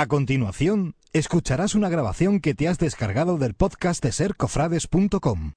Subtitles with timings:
[0.00, 5.54] A continuación, escucharás una grabación que te has descargado del podcast de sercofrades.com.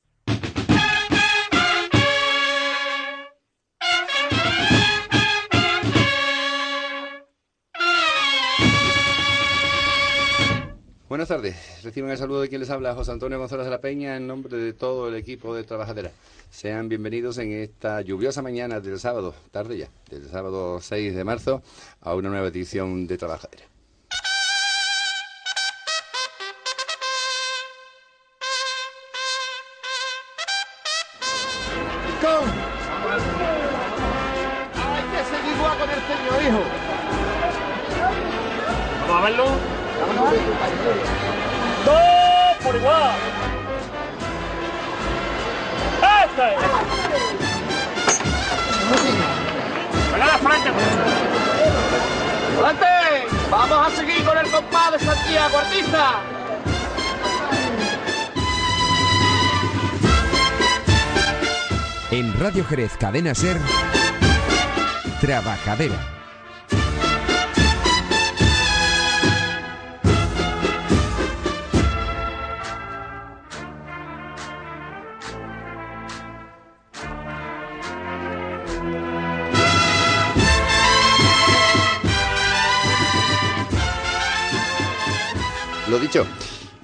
[11.08, 11.84] Buenas tardes.
[11.84, 14.58] Reciben el saludo de quien les habla, José Antonio González de la Peña, en nombre
[14.58, 16.10] de todo el equipo de Trabajadera.
[16.50, 21.62] Sean bienvenidos en esta lluviosa mañana del sábado, tarde ya, del sábado 6 de marzo,
[22.02, 23.70] a una nueva edición de Trabajadera.
[63.02, 63.57] Cadena Ser,
[65.19, 65.96] Trabajadera.
[85.90, 86.28] Lo dicho,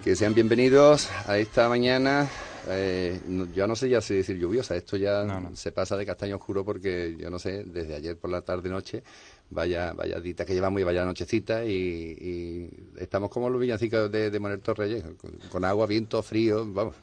[0.04, 2.28] que sean bienvenidos a esta mañana.
[2.70, 6.36] Eh, no- yo no sé ya si decir lluviosa, esto ya se pasa de castaño
[6.38, 9.04] oscuro porque yo no sé, desde ayer por la tarde noche,
[9.50, 14.30] vaya vaya dita que llevamos y vaya nochecita y, y estamos como los villancicos de,
[14.30, 16.96] de Manuel Torreyes, con, con agua, viento, frío, vamos,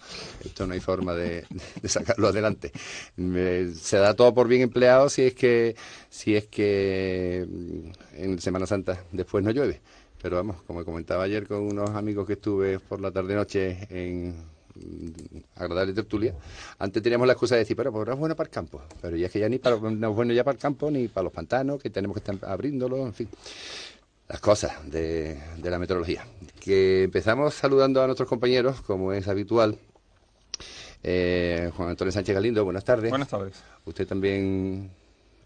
[0.45, 1.47] esto no hay forma de,
[1.83, 2.73] de sacarlo adelante.
[3.17, 5.77] Me- se da todo por bien empleado si es que
[6.09, 7.91] si es que mm,
[8.23, 9.81] en Semana Santa después no llueve.
[10.23, 14.54] Pero vamos, como comentaba ayer con unos amigos que estuve por la tarde-noche en mm,
[15.57, 16.35] agradable tertulia,
[16.79, 18.83] antes teníamos la excusa de decir, pero pues no es bueno para el campo.
[19.01, 21.09] Pero ya es que ya ni para, no es bueno ya para el campo ni
[21.09, 23.29] para los pantanos, que tenemos que estar abriéndolos, en fin.
[24.29, 26.25] Las cosas de, de la meteorología.
[26.59, 29.79] Que empezamos saludando a nuestros compañeros, como es habitual.
[31.03, 33.11] Eh, Juan Antonio Sánchez Galindo, buenas tardes.
[33.11, 33.63] Buenas tardes.
[33.85, 34.91] Usted también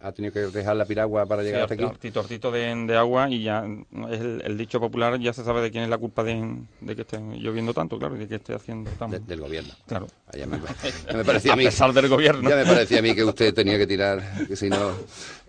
[0.01, 1.83] ha tenido que dejar la piragua para llegar hasta aquí.
[1.83, 3.65] Tortito, tortito de, de agua y ya
[4.11, 6.95] es el, el dicho popular, ya se sabe de quién es la culpa de, de
[6.97, 9.11] que esté lloviendo tanto, claro, y de que esté haciendo tan...
[9.11, 9.73] De- del gobierno.
[9.87, 10.07] Claro.
[10.29, 10.59] Ah, Ya me,
[11.07, 11.63] ya me parecía a mí.
[11.67, 12.49] A pesar del gobierno.
[12.49, 14.93] Ya me parecía a mí que usted tenía que tirar, que si no.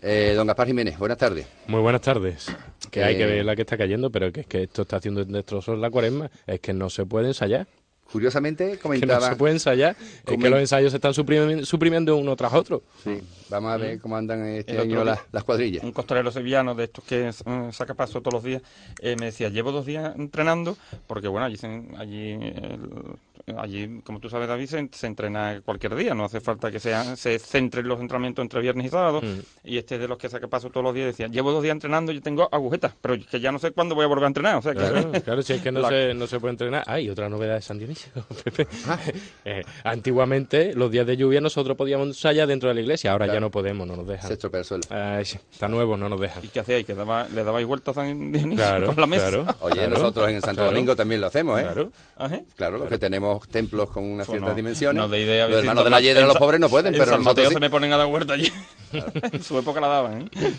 [0.02, 1.46] Eh, don Gaspar Jiménez, buenas tardes.
[1.68, 2.48] Muy buenas tardes.
[2.90, 4.98] Que Eh, hay que ver la que está cayendo, pero que es que esto está
[4.98, 6.30] haciendo destrozos la cuaresma.
[6.48, 7.68] Es que no se puede ensayar.
[8.12, 9.30] Curiosamente, Que no comentaba.
[9.30, 9.96] se puede ensayar.
[10.26, 12.82] Es que los ensayos se están suprimiendo, suprimiendo uno tras otro.
[13.04, 15.84] Sí, vamos a ver cómo andan este El año día, las, las cuadrillas.
[15.84, 17.34] Un costalero sevillano de estos que eh,
[17.72, 18.62] saca paso todos los días,
[19.02, 20.78] eh, me decía, llevo dos días entrenando,
[21.08, 25.96] porque bueno, allí, se- allí, el- allí como tú sabes David, se, se entrena cualquier
[25.96, 29.40] día, no hace falta que sea, se centren los entrenamientos entre viernes y sábado, Mm.
[29.66, 32.12] y este de los que saca paso todos los días decía, llevo dos días entrenando
[32.12, 34.62] y tengo agujetas, pero que ya no sé cuándo voy a volver a entrenar, o
[34.62, 34.80] sea que...
[34.80, 36.84] Claro, claro, si es que no, La- se, no se puede entrenar.
[36.88, 37.99] Hay otra novedad de San Dionisio,
[38.44, 38.68] Pepe.
[38.88, 38.98] Ah.
[39.46, 43.12] Eh, antiguamente, los días de lluvia nosotros podíamos ensayar dentro de la iglesia.
[43.12, 43.38] Ahora Claro.
[43.38, 44.32] ya no podemos, no nos Se dejan.
[44.32, 44.84] estropea el suelo.
[44.90, 46.44] Ay, está nuevo, no nos dejan.
[46.44, 46.86] ¿Y qué hacíais?
[46.86, 49.30] ¿Que daba, le dabais vueltas a San Dionisio Claro, con la mesa?
[49.30, 49.56] claro.
[49.62, 50.72] Oye, Claro, nosotros en Santo claro.
[50.72, 51.64] Domingo también lo hacemos, ¿eh?
[51.64, 51.92] Claro.
[52.18, 52.40] Ajá.
[52.56, 55.02] Claro, los que tenemos templos con unas Pues ciertas no, dimensiones.
[55.02, 57.12] no de idea, los hermanos de la en Hiedra, los pobres no pueden, en pero
[57.12, 57.54] San nosotros Mateo sí.
[57.56, 58.52] se me ponen a dar huerta allí.
[59.32, 60.54] en su época la daban, ¿eh?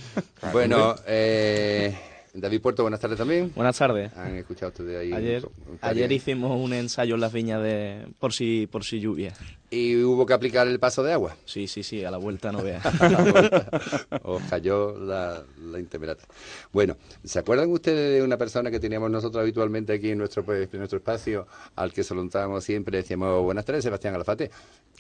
[0.53, 1.97] Bueno, eh,
[2.35, 3.53] David Puerto, buenas tardes también.
[3.55, 4.17] Buenas tardes.
[4.17, 5.13] Han escuchado ustedes ahí.
[5.13, 9.33] Ayer, un ayer hicimos un ensayo en las viñas de por si por si lluvia.
[9.73, 11.37] Y hubo que aplicar el paso de agua.
[11.45, 12.85] Sí, sí, sí, a la vuelta no veas.
[14.25, 16.25] Os cayó la, la intemerata.
[16.73, 20.69] Bueno, ¿se acuerdan ustedes de una persona que teníamos nosotros habitualmente aquí en nuestro, pues,
[20.73, 24.51] en nuestro espacio, al que saludábamos siempre, decíamos buenas tardes, Sebastián Alfate?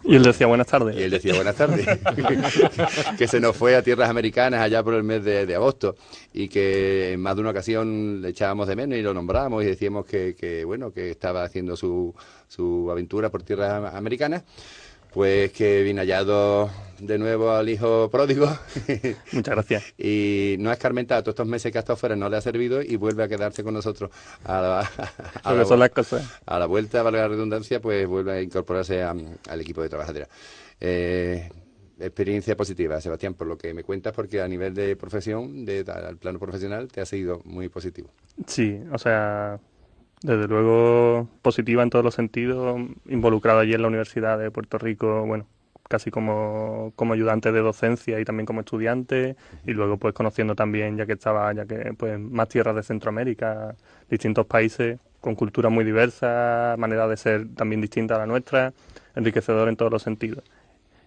[0.05, 0.97] Y él decía buenas tardes.
[0.97, 1.87] Y él decía buenas tardes.
[3.19, 5.97] que se nos fue a tierras americanas allá por el mes de, de agosto
[6.33, 9.67] y que en más de una ocasión le echábamos de menos y lo nombramos y
[9.67, 12.15] decíamos que, que, bueno, que estaba haciendo su,
[12.51, 14.43] su aventura por tierras am- americanas.
[15.13, 16.71] Pues que vino hallado
[17.01, 18.47] de nuevo al hijo pródigo.
[19.33, 19.85] Muchas gracias.
[19.99, 22.81] Y no ha escarmentado todos estos meses que ha estado fuera, no le ha servido
[22.81, 24.11] y vuelve a quedarse con nosotros
[24.45, 24.81] a la,
[25.43, 26.25] a la- son las cosas.
[26.47, 29.15] a la vuelta, valga la redundancia, pues vuelve a incorporarse a-
[29.49, 30.29] al equipo de trabajadera.
[30.81, 31.49] Eh,
[31.99, 36.17] experiencia positiva, Sebastián, por lo que me cuentas, porque a nivel de profesión, de, al
[36.19, 38.11] plano profesional, te ha sido muy positivo.
[38.47, 39.59] Sí, o sea,
[40.23, 45.25] desde luego positiva en todos los sentidos, involucrado allí en la Universidad de Puerto Rico,
[45.27, 45.47] bueno,
[45.89, 49.37] casi como, como ayudante de docencia y también como estudiante,
[49.67, 53.75] y luego pues conociendo también, ya que estaba, ya que pues más tierras de Centroamérica,
[54.09, 58.73] distintos países con cultura muy diversa, manera de ser también distinta a la nuestra,
[59.15, 60.45] enriquecedor en todos los sentidos.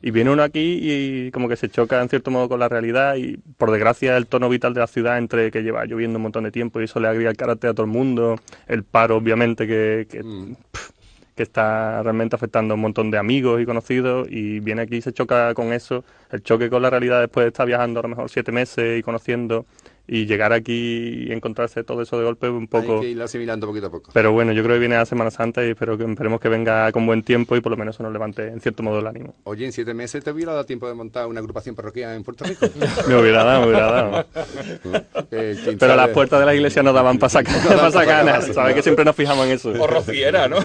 [0.04, 3.16] Y viene uno aquí y como que se choca en cierto modo con la realidad
[3.16, 6.44] y por desgracia el tono vital de la ciudad entre que lleva lloviendo un montón
[6.44, 8.36] de tiempo y eso le agrega el carácter a todo el mundo,
[8.68, 10.56] el paro obviamente que, que, Mm.
[11.36, 15.02] que está realmente afectando a un montón de amigos y conocidos y viene aquí y
[15.02, 18.10] se choca con eso, el choque con la realidad después de estar viajando a lo
[18.10, 19.66] mejor siete meses y conociendo
[20.06, 22.96] y llegar aquí y encontrarse todo eso de golpe un poco...
[22.96, 24.12] Hay que irlo asimilando poquito a poco.
[24.14, 26.92] Pero bueno, yo creo que viene a Semana Santa y espero que, esperemos que venga
[26.92, 29.34] con buen tiempo y por lo menos eso nos levante en cierto modo el ánimo.
[29.46, 32.44] Oye, en siete meses te hubiera dado tiempo de montar una agrupación parroquial en Puerto
[32.44, 32.66] Rico.
[33.08, 34.26] Me hubiera dado, me hubiera dado.
[35.32, 37.54] Eh, Pero las puertas de la iglesia no daban para sacar,
[38.26, 38.54] No.
[38.54, 39.70] Sabes que siempre nos fijamos en eso.
[39.70, 40.58] O rociera, ¿no?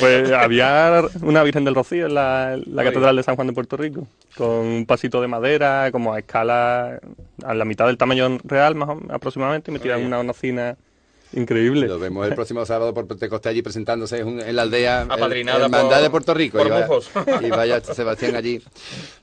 [0.00, 3.52] Pues había una Virgen del Rocío en la, en la Catedral de San Juan de
[3.52, 4.06] Puerto Rico,
[4.36, 7.00] con un pasito de madera, como a escala,
[7.44, 10.76] a la mitad del tamaño real, más o menos, aproximadamente, y metida en una hornacina
[11.34, 11.86] increíble.
[11.86, 16.10] Lo vemos el próximo sábado por Pentecosté allí presentándose en, la aldea Apadrinada Hermandad de
[16.10, 16.58] Puerto Rico.
[16.58, 17.10] por y, vaya, mujos.
[17.40, 18.62] y vaya Sebastián allí.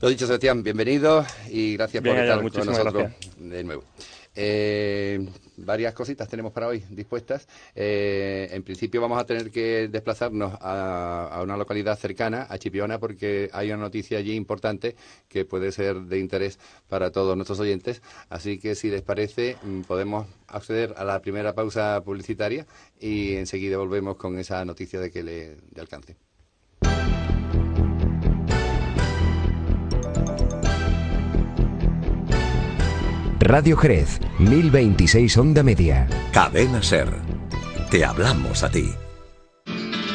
[0.01, 3.83] Lo dicho, Sebastián, bienvenido y gracias Bien por estar con nosotros de nuevo.
[4.35, 5.27] Eh,
[5.57, 7.47] varias cositas tenemos para hoy dispuestas.
[7.75, 12.99] Eh, en principio vamos a tener que desplazarnos a, a una localidad cercana, a Chipiona,
[12.99, 14.95] porque hay una noticia allí importante
[15.27, 18.01] que puede ser de interés para todos nuestros oyentes.
[18.29, 22.65] Así que si les parece, mm, podemos acceder a la primera pausa publicitaria
[22.99, 26.28] y enseguida volvemos con esa noticia de que le de alcance.
[33.49, 36.07] Radio Jerez, 1026 Onda Media.
[36.31, 37.09] Cadena Ser.
[37.89, 38.93] Te hablamos a ti.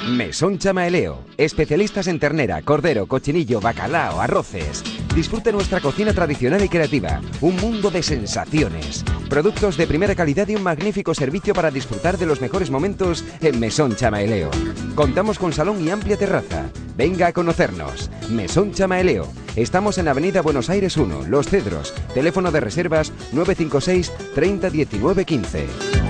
[0.09, 4.85] Mesón Chamaeleo, especialistas en ternera, cordero, cochinillo, bacalao, arroces.
[5.15, 9.05] Disfrute nuestra cocina tradicional y creativa, un mundo de sensaciones.
[9.31, 13.61] Productos de primera calidad y un magnífico servicio para disfrutar de los mejores momentos en
[13.61, 14.51] Mesón Chamaeleo.
[14.97, 16.65] Contamos con salón y amplia terraza.
[16.97, 18.11] Venga a conocernos.
[18.29, 19.29] Mesón Chamaeleo.
[19.55, 21.95] Estamos en Avenida Buenos Aires 1, Los Cedros.
[22.13, 26.04] Teléfono de reservas 956 30 19 15.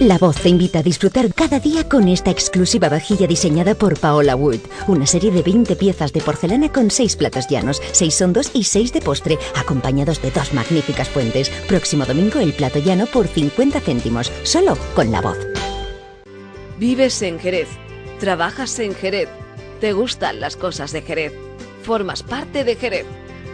[0.00, 4.34] La Voz te invita a disfrutar cada día con esta exclusiva vajilla diseñada por Paola
[4.34, 4.60] Wood.
[4.88, 8.94] Una serie de 20 piezas de porcelana con 6 platos llanos, 6 hondos y 6
[8.94, 11.50] de postre, acompañados de dos magníficas fuentes.
[11.68, 15.36] Próximo domingo el plato llano por 50 céntimos, solo con La Voz.
[16.78, 17.68] Vives en Jerez,
[18.20, 19.28] trabajas en Jerez,
[19.82, 21.34] te gustan las cosas de Jerez,
[21.82, 23.04] formas parte de Jerez.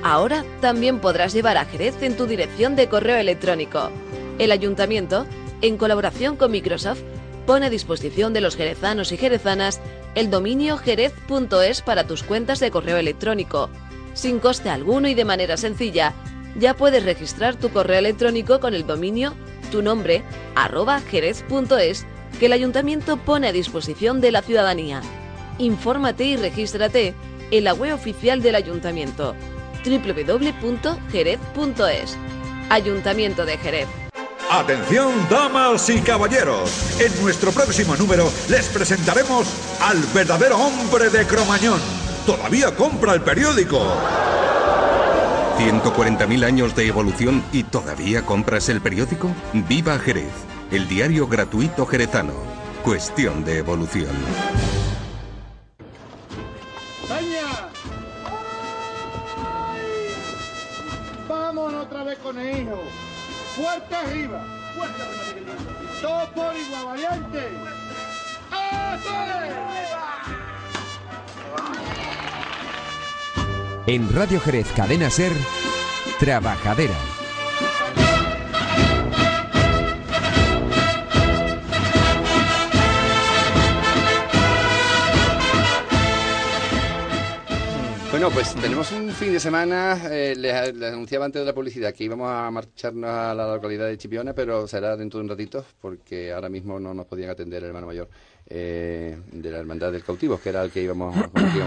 [0.04, 3.90] Ahora también podrás llevar a Jerez en tu dirección de correo electrónico.
[4.38, 5.26] El ayuntamiento,
[5.62, 7.00] en colaboración con Microsoft,
[7.46, 9.80] pone a disposición de los jerezanos y jerezanas
[10.14, 13.70] el dominio jerez.es para tus cuentas de correo electrónico.
[14.14, 16.14] Sin coste alguno y de manera sencilla,
[16.58, 19.34] ya puedes registrar tu correo electrónico con el dominio
[19.66, 20.22] tu nombre
[20.54, 22.06] arroba jerez.es
[22.38, 25.02] que el ayuntamiento pone a disposición de la ciudadanía.
[25.58, 27.14] Infórmate y regístrate
[27.50, 29.34] en la web oficial del ayuntamiento
[29.84, 30.98] www.jerez.es.
[32.68, 34.05] Ayuntamiento de Jerez.
[34.50, 37.00] Atención, damas y caballeros.
[37.00, 39.48] En nuestro próximo número les presentaremos
[39.80, 41.80] al verdadero hombre de Cromañón.
[42.24, 43.80] Todavía compra el periódico.
[45.58, 49.30] 140.000 años de evolución y todavía compras el periódico?
[49.52, 50.32] Viva Jerez,
[50.70, 52.34] el diario gratuito jerezano.
[52.84, 54.14] Cuestión de evolución.
[63.56, 64.44] Fuerte arriba.
[64.76, 65.52] Fuerte arriba.
[66.02, 67.48] Todo por igual, valiente.
[73.86, 75.32] En Radio Jerez Cadena Ser,
[76.18, 77.15] Trabajadera.
[88.16, 91.92] Bueno, pues tenemos un fin de semana, eh, les, les anunciaba antes de la publicidad
[91.92, 95.66] que íbamos a marcharnos a la localidad de Chipiona, pero será dentro de un ratito,
[95.82, 98.08] porque ahora mismo no nos podían atender el hermano mayor
[98.48, 101.20] eh, de la Hermandad del Cautivo, que era el que íbamos, a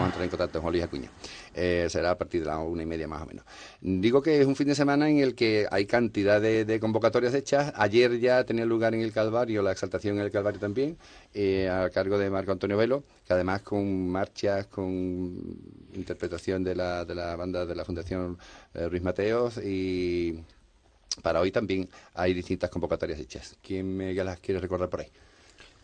[0.05, 1.11] entrar en contacto con Luis Acuña.
[1.53, 3.45] Eh, será a partir de las una y media más o menos.
[3.79, 7.35] Digo que es un fin de semana en el que hay cantidad de, de convocatorias
[7.35, 7.73] hechas.
[7.75, 10.97] Ayer ya tenía lugar en el Calvario, la exaltación en el Calvario también,
[11.33, 15.37] eh, a cargo de Marco Antonio Velo, que además con marchas, con
[15.93, 18.37] interpretación de la, de la banda de la Fundación
[18.73, 20.43] eh, Ruiz Mateos y
[21.21, 23.57] para hoy también hay distintas convocatorias hechas.
[23.61, 25.07] ¿Quién me las quiere recordar por ahí?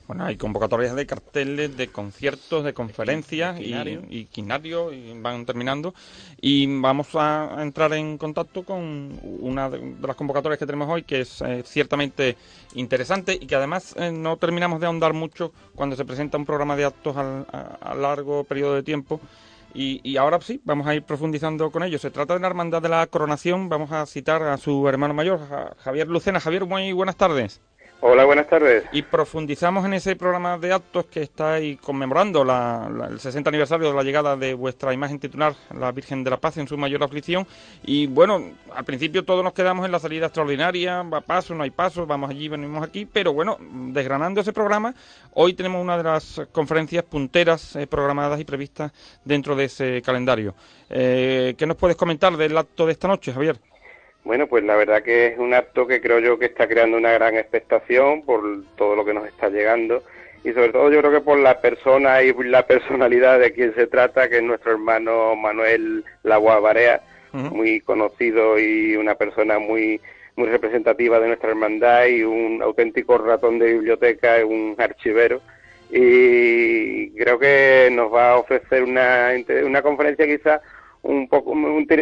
[0.07, 3.73] Bueno, hay convocatorias de carteles, de conciertos, de conferencias y,
[4.09, 5.95] y quinario, y van terminando.
[6.39, 11.21] Y vamos a entrar en contacto con una de las convocatorias que tenemos hoy, que
[11.21, 12.37] es eh, ciertamente
[12.75, 16.75] interesante y que además eh, no terminamos de ahondar mucho cuando se presenta un programa
[16.75, 19.19] de actos a, largo periodo de tiempo.
[19.75, 21.99] Y, y, ahora sí, vamos a ir profundizando con ello.
[21.99, 23.67] Se trata de la Hermandad de la Coronación.
[23.67, 25.41] Vamos a citar a su hermano mayor,
[25.79, 26.39] Javier Lucena.
[26.39, 27.61] Javier, muy buenas tardes.
[28.07, 28.83] Hola, buenas tardes.
[28.91, 33.95] Y profundizamos en ese programa de actos que está ahí conmemorando el 60 aniversario de
[33.95, 37.47] la llegada de vuestra imagen titular, la Virgen de la Paz, en su mayor aflicción.
[37.83, 41.71] Y bueno, al principio todos nos quedamos en la salida extraordinaria, va paso, no hay
[41.71, 43.07] paso, vamos allí, venimos aquí.
[43.11, 44.93] Pero bueno, desgranando ese programa,
[45.33, 48.91] hoy tenemos una de las conferencias punteras eh, programadas y previstas
[49.23, 50.53] dentro de ese calendario.
[50.91, 53.57] Eh, ¿Qué nos puedes comentar del acto de esta noche, Javier?
[54.25, 57.11] Bueno, pues la verdad que es un acto que creo yo que está creando una
[57.11, 58.41] gran expectación por
[58.75, 60.03] todo lo que nos está llegando.
[60.43, 63.85] Y sobre todo yo creo que por la persona y la personalidad de quien se
[63.85, 67.01] trata, que es nuestro hermano Manuel Lagua Barea,
[67.33, 69.99] muy conocido y una persona muy
[70.37, 75.41] muy representativa de nuestra hermandad y un auténtico ratón de biblioteca, un archivero.
[75.89, 79.29] Y creo que nos va a ofrecer una,
[79.63, 80.61] una conferencia quizá
[81.05, 81.53] un poco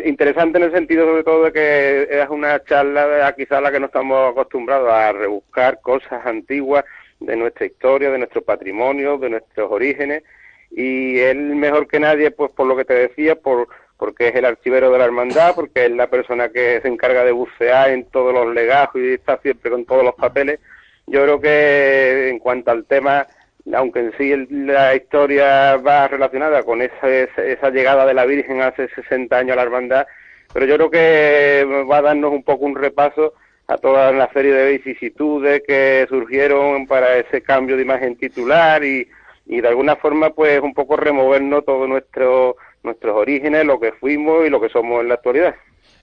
[0.06, 3.80] interesante en el sentido sobre todo de que es una charla quizá a la que
[3.80, 6.86] no estamos acostumbrados a rebuscar cosas antiguas
[7.20, 10.24] de nuestra historia, de nuestro patrimonio, de nuestros orígenes
[10.72, 13.68] y él mejor que nadie pues por lo que te decía, por
[13.98, 17.32] porque es el archivero de la hermandad, porque es la persona que se encarga de
[17.32, 20.60] bucear en todos los legajos y está siempre con todos los papeles.
[21.08, 23.28] Yo creo que en cuanto al tema
[23.72, 28.90] aunque en sí la historia va relacionada con esa, esa llegada de la Virgen hace
[28.90, 30.08] 60 años a la hermandad,
[30.54, 33.34] pero yo creo que va a darnos un poco un repaso
[33.68, 39.08] a toda la serie de vicisitudes que surgieron para ese cambio de imagen titular y,
[39.46, 44.46] y de alguna forma pues un poco removernos todos nuestro, nuestros orígenes, lo que fuimos
[44.46, 45.56] y lo que somos en la actualidad.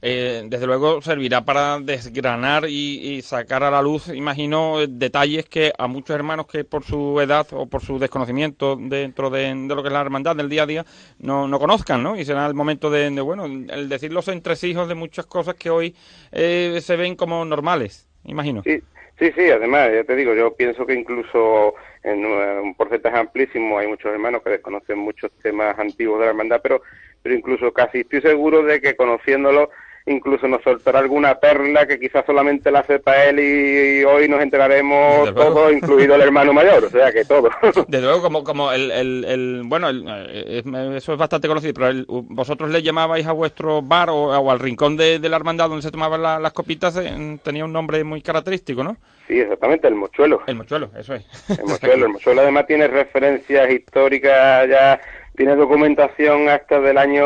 [0.03, 5.87] Eh, desde luego servirá para desgranar y, sacar a la luz, imagino, detalles que a
[5.89, 9.93] muchos hermanos que por su edad o por su desconocimiento dentro de, lo que es
[9.93, 10.87] la hermandad del día a día
[11.19, 12.17] no, no conozcan, ¿no?
[12.17, 15.95] Y será el momento de, bueno, el decir los entresijos de muchas cosas que hoy
[16.33, 18.63] eh, se ven como normales, imagino.
[18.63, 18.83] Sí.
[19.19, 23.87] Sí, sí, además, ya te digo, yo pienso que incluso en un porcentaje amplísimo hay
[23.87, 26.81] muchos hermanos que desconocen muchos temas antiguos de la hermandad, pero,
[27.23, 29.69] pero incluso casi estoy seguro de que conociéndolo
[30.07, 35.35] incluso nos soltará alguna perla que quizás solamente la sepa él y, hoy nos enteraremos
[35.35, 37.51] todos, incluido el hermano mayor, o sea que todo.
[37.89, 40.63] Desde luego, como, como el, el, bueno, eh,
[40.97, 45.19] eso es bastante conocido, pero vosotros le llamabais a vuestro bar o, al rincón de,
[45.21, 48.97] la hermandad donde se tomaban las copitas, eh, tenía un nombre muy característico, ¿no?
[49.29, 50.43] Sí, exactamente, el mochuelo.
[50.47, 51.25] El mochuelo, eso es.
[51.49, 55.01] El mochuelo, el mochuelo además tiene referencias históricas ya
[55.41, 57.25] tiene documentación hasta del año,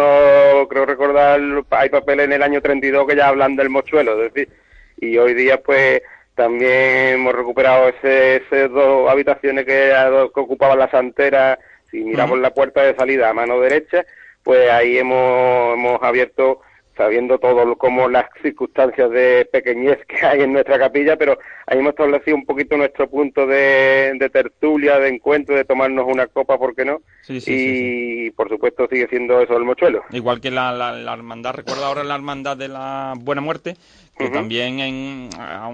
[0.69, 1.41] creo recordar,
[1.71, 4.55] hay papeles en el año 32 que ya hablan del mochuelo, es decir,
[5.01, 6.01] y hoy día pues
[6.37, 9.93] también hemos recuperado ese, esas dos habitaciones que,
[10.33, 11.59] que ocupaban la santera,
[11.91, 14.07] si miramos la puerta de salida a mano derecha,
[14.45, 16.61] pues ahí hemos, hemos abierto
[16.97, 21.91] sabiendo todo como las circunstancias de pequeñez que hay en nuestra capilla, pero ahí hemos
[21.91, 26.85] establecido un poquito nuestro punto de, tertulia, de encuentro, de tomarnos una copa, ¿por qué
[26.85, 27.01] no?
[27.29, 30.03] y por supuesto sigue siendo eso el mochuelo.
[30.11, 33.77] Igual que la, la hermandad, recuerda ahora la hermandad de la Buena Muerte,
[34.17, 35.31] que también en,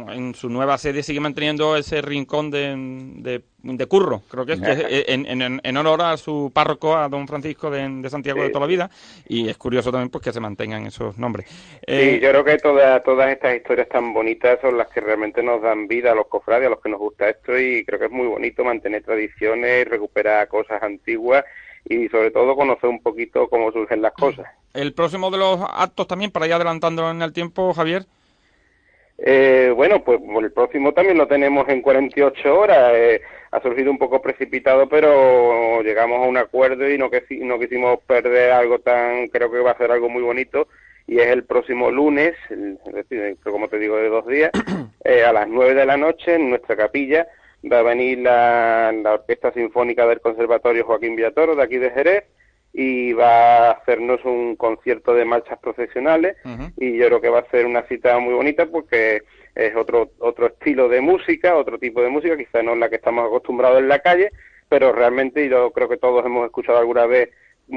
[0.09, 2.75] en, su nueva sede sigue manteniendo ese rincón de,
[3.17, 3.43] de,
[3.88, 7.71] curro, creo que es, que en, en, en, honor a su párroco, a don Francisco
[7.71, 8.90] de, Santiago de toda la vida,
[9.29, 11.49] y es curioso también pues que se mantengan esos nombres.
[11.49, 15.43] Sí, eh, yo creo que todas todas estas historias tan bonitas son las que realmente
[15.43, 18.07] nos dan vida a los cofrades, a los que nos gusta esto, y creo que
[18.07, 21.45] es muy bonito mantener tradiciones, recuperar cosas antiguas
[21.85, 24.47] y sobre todo conocer un poquito cómo surgen las cosas.
[24.75, 28.07] El próximo de los actos también, para ir adelantando en el tiempo, Javier.
[29.23, 32.93] Eh, bueno, pues el próximo también lo tenemos en 48 horas.
[32.95, 37.59] Eh, ha surgido un poco precipitado, pero llegamos a un acuerdo y no, que, no
[37.59, 40.69] quisimos perder algo tan, creo que va a ser algo muy bonito.
[41.07, 44.50] Y es el próximo lunes, es decir, como te digo, de dos días,
[45.05, 47.27] eh, a las 9 de la noche en nuestra capilla
[47.71, 52.25] va a venir la, la Orquesta Sinfónica del Conservatorio Joaquín Villatoro de aquí de Jerez
[52.73, 56.37] y va a hacernos un concierto de marchas profesionales
[56.77, 59.23] y yo creo que va a ser una cita muy bonita porque
[59.55, 62.97] es otro otro estilo de música, otro tipo de música, quizá no es la que
[62.97, 64.31] estamos acostumbrados en la calle,
[64.69, 67.31] pero realmente yo creo que todos hemos escuchado alguna vez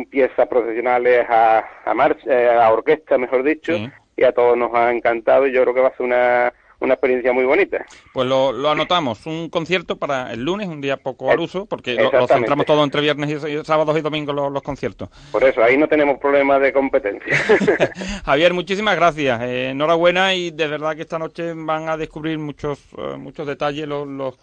[0.09, 3.73] piezas profesionales a, a marcha, eh, a orquesta, mejor dicho,
[4.15, 6.53] y a todos nos ha encantado y yo creo que va a ser una
[6.85, 7.85] una experiencia muy bonita.
[8.13, 11.95] Pues lo, lo, anotamos, un concierto para el lunes, un día poco al uso, porque
[11.95, 15.09] lo, lo, centramos todo entre viernes y, sábados y domingos los, los, conciertos.
[15.31, 17.35] Por eso, ahí no tenemos problemas de competencia.
[18.25, 22.79] Javier, muchísimas gracias, eh, enhorabuena y de verdad que esta noche van a descubrir muchos,
[22.93, 24.35] uh, muchos detalles los, los,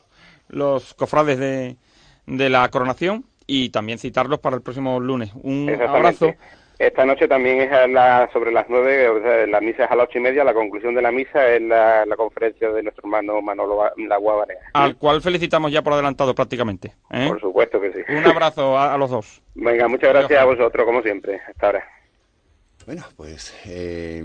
[0.49, 1.77] los cofrades de,
[2.27, 5.31] de la coronación y también citarlos para el próximo lunes.
[5.43, 6.35] Un abrazo.
[6.81, 9.95] Esta noche también es a la, sobre las nueve, o sea, la misa es a
[9.95, 13.03] las ocho y media, la conclusión de la misa es la, la conferencia de nuestro
[13.05, 16.95] hermano Manolo Lagua Al cual felicitamos ya por adelantado prácticamente.
[17.11, 17.27] ¿eh?
[17.29, 17.99] Por supuesto que sí.
[18.09, 19.43] Un abrazo a, a los dos.
[19.55, 21.39] Venga, muchas gracias a vosotros, como siempre.
[21.47, 21.85] Hasta ahora.
[22.87, 24.23] Bueno, pues eh,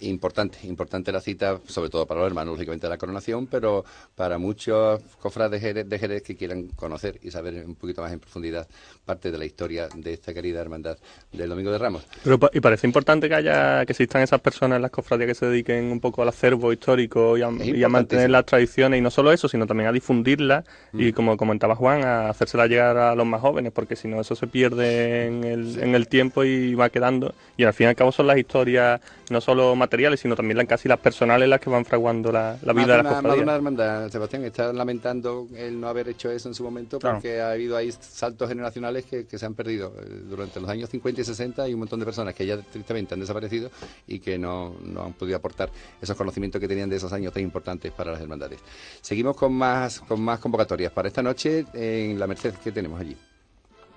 [0.00, 4.38] Importante, importante la cita, sobre todo para los hermanos, lógicamente, de la coronación, pero para
[4.38, 8.20] muchos cofrades de Jerez, de Jerez que quieran conocer y saber un poquito más en
[8.20, 8.66] profundidad
[9.04, 10.96] parte de la historia de esta querida hermandad
[11.32, 12.06] del Domingo de Ramos.
[12.22, 15.46] Pero, y parece importante que haya que existan esas personas en las cofradías que se
[15.46, 19.10] dediquen un poco al acervo histórico y a, y a mantener las tradiciones, y no
[19.10, 21.00] solo eso, sino también a difundirlas mm.
[21.00, 24.34] y, como comentaba Juan, a hacérsela llegar a los más jóvenes, porque si no, eso
[24.34, 25.80] se pierde en el, sí.
[25.80, 27.34] en el tiempo y va quedando.
[27.56, 30.64] Y al fin y al cabo son las historias no solo materiales, sino también la,
[30.66, 33.22] casi las personales las que van fraguando la, la vida más de las cofradías.
[33.22, 36.98] Más de una hermandad, Sebastián, está lamentando el no haber hecho eso en su momento
[36.98, 37.44] porque claro.
[37.44, 39.92] ha habido ahí saltos generacionales que, que, se han perdido.
[40.28, 43.20] Durante los años 50 y 60 hay un montón de personas que ya tristemente han
[43.20, 43.70] desaparecido
[44.06, 45.70] y que no, no han podido aportar
[46.00, 48.60] esos conocimientos que tenían de esos años tan importantes para las hermandades.
[49.00, 50.92] Seguimos con más, con más convocatorias.
[50.92, 53.16] Para esta noche en la Merced, ¿qué tenemos allí?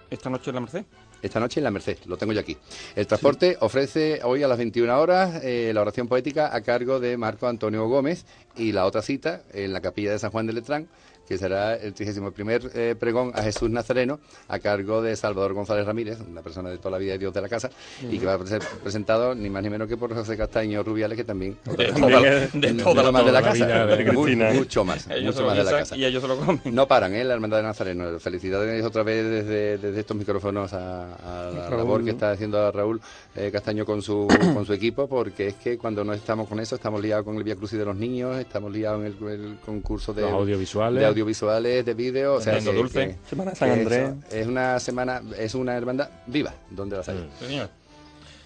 [0.09, 0.85] ¿Esta noche en la Merced?
[1.23, 2.55] Esta noche en la Merced, lo tengo yo aquí.
[2.95, 3.57] El transporte sí.
[3.61, 7.87] ofrece hoy a las 21 horas eh, la oración poética a cargo de Marco Antonio
[7.87, 8.25] Gómez
[8.55, 10.87] y la otra cita en la capilla de San Juan de Letrán,
[11.33, 12.31] que será el 31
[12.75, 16.91] eh, pregón a Jesús Nazareno a cargo de Salvador González Ramírez, una persona de toda
[16.91, 18.13] la vida de Dios de la casa, uh -huh.
[18.13, 21.17] y que va a ser presentado ni más ni menos que por José Castaño Rubiales,
[21.17, 24.35] que también de, toda, de, de, de toda la, más de la casa, de Muy,
[24.35, 25.97] mucho más, ellos mucho más de la casa.
[25.97, 26.61] Y ellos se lo comen.
[26.65, 27.23] No paran, ¿eh?
[27.23, 28.19] la hermandad de Nazareno.
[28.19, 32.71] Felicidades otra vez desde, desde estos micrófonos a, a la Raúl, labor que está haciendo
[32.71, 33.01] Raúl
[33.35, 36.75] eh, Castaño con su, con su equipo, porque es que cuando no estamos con eso,
[36.75, 39.57] estamos liados con el Vía Cruz y de los niños, estamos liados en el, el
[39.65, 43.07] concurso de, los audiovisuales, de audiovisuales, de vídeo, o sea, que, Dulce.
[43.07, 44.11] Que, Semana San Andrés.
[44.29, 47.21] Es, es, una semana, es una hermandad viva, donde la sale.
[47.39, 47.69] Sí, señor.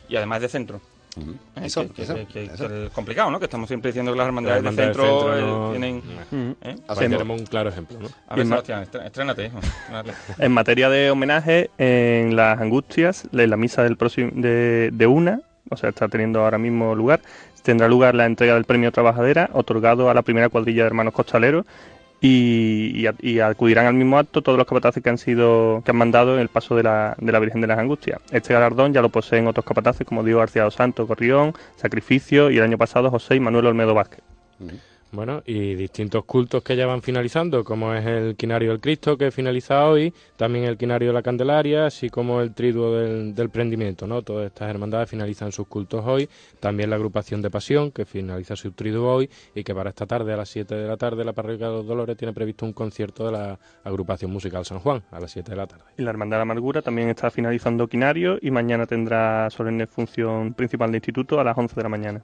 [0.07, 0.79] Y además de centro.
[1.15, 1.33] Uh -huh.
[1.55, 1.65] ¿Eh?
[1.65, 2.67] Eso, que, eso, que, que, eso.
[2.67, 3.39] que es complicado, ¿no?
[3.39, 5.79] Que estamos siempre diciendo que las hermandades hermandades centro, del centro no- eh,
[6.29, 6.85] tienen...
[6.87, 8.07] Ahí tenemos un claro ejemplo, ¿no?
[8.27, 9.59] A ver, en Sebastián, estrénate, hijo.
[10.37, 15.41] En materia de homenaje, en las Angustias, en la misa del próximo, de, de una,
[15.69, 17.21] o sea, está teniendo ahora mismo lugar,
[17.63, 21.65] tendrá lugar la entrega del premio Trabajadera, otorgado a la primera cuadrilla de hermanos costaleros,
[22.19, 26.33] y, y, acudirán al mismo acto todos los capataces que han sido que han mandado
[26.33, 28.19] en el paso de la, de la Virgen de las Angustias.
[28.31, 32.57] Este galardón ya lo poseen otros capataces como Diego García dos Santos, Corrión, Sacrificio y
[32.57, 34.21] el año pasado José y Manuel Olmedo Vázquez.
[35.11, 39.31] Bueno, y distintos cultos que ya van finalizando, como es el Quinario del Cristo, que
[39.31, 44.05] finaliza hoy, también el Quinario de la Candelaria, así como el Triduo del, del Prendimiento,
[44.05, 44.21] ¿no?
[44.21, 46.27] Todas estas hermandades finalizan sus cultos hoy,
[46.59, 50.33] también la agrupación de Pasión, que finaliza su Triduo hoy, y que para esta tarde,
[50.33, 53.25] a las 7 de la tarde, la Parroquia de los Dolores tiene previsto un concierto
[53.27, 55.85] de la agrupación musical San Juan, a las 7 de la tarde.
[55.97, 60.91] Y la Hermandad de Amargura también está finalizando Quinario, y mañana tendrá solemne función principal
[60.91, 62.21] de instituto a las 11 de la mañana.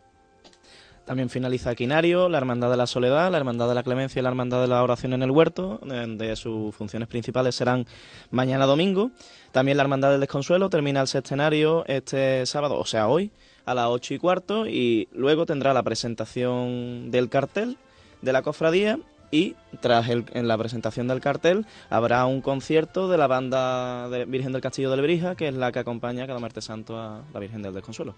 [1.05, 4.29] También finaliza Quinario, la Hermandad de la Soledad, la Hermandad de la Clemencia y la
[4.29, 7.85] Hermandad de la Oración en el Huerto, donde sus funciones principales serán
[8.31, 9.11] mañana domingo.
[9.51, 13.31] También la Hermandad del Desconsuelo termina el sextenario este sábado, o sea, hoy,
[13.65, 17.77] a las ocho y cuarto, y luego tendrá la presentación del cartel
[18.21, 18.97] de la cofradía
[19.29, 24.23] y tras el, en la presentación del cartel habrá un concierto de la banda de
[24.25, 27.39] Virgen del Castillo de Lebrija, que es la que acompaña cada martes santo a la
[27.39, 28.15] Virgen del Desconsuelo.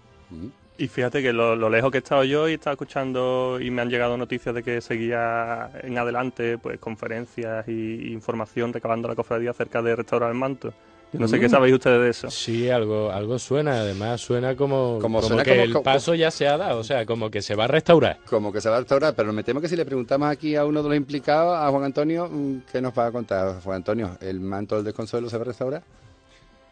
[0.78, 3.80] Y fíjate que lo, lo, lejos que he estado yo y estaba escuchando y me
[3.80, 9.50] han llegado noticias de que seguía en adelante pues conferencias y, información recabando la cofradía
[9.50, 10.74] acerca de restaurar el manto.
[11.12, 12.30] Yo no sé qué sabéis ustedes de eso.
[12.30, 16.30] Sí, algo, algo suena, además suena como, como, como suena que como, el paso ya
[16.30, 18.18] se ha dado, o sea, como que se va a restaurar.
[18.28, 20.64] Como que se va a restaurar, pero me temo que si le preguntamos aquí a
[20.64, 23.60] uno de los implicados, a Juan Antonio, mm, ¿qué nos va a contar?
[23.62, 25.82] Juan Antonio, ¿el manto del desconsuelo se va a restaurar?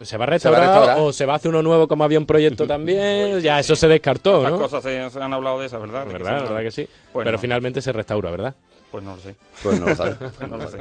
[0.05, 1.89] ¿Se va, a restaurar, ¿Se va a restaurar o se va a hacer uno nuevo
[1.89, 3.41] como había un proyecto también?
[3.41, 4.51] ya eso se descartó, ¿no?
[4.51, 6.07] Las cosas se, se, han hablado de esas, ¿verdad?
[6.07, 6.39] ¿Verdad?
[6.39, 6.89] Que ¿verdad que sí?
[7.13, 8.55] Pues Pero finalmente se restaura, ¿verdad?
[8.95, 9.35] Pues no lo sé.
[9.61, 10.15] Pues no lo sabe.
[10.15, 10.79] pues no lo sé.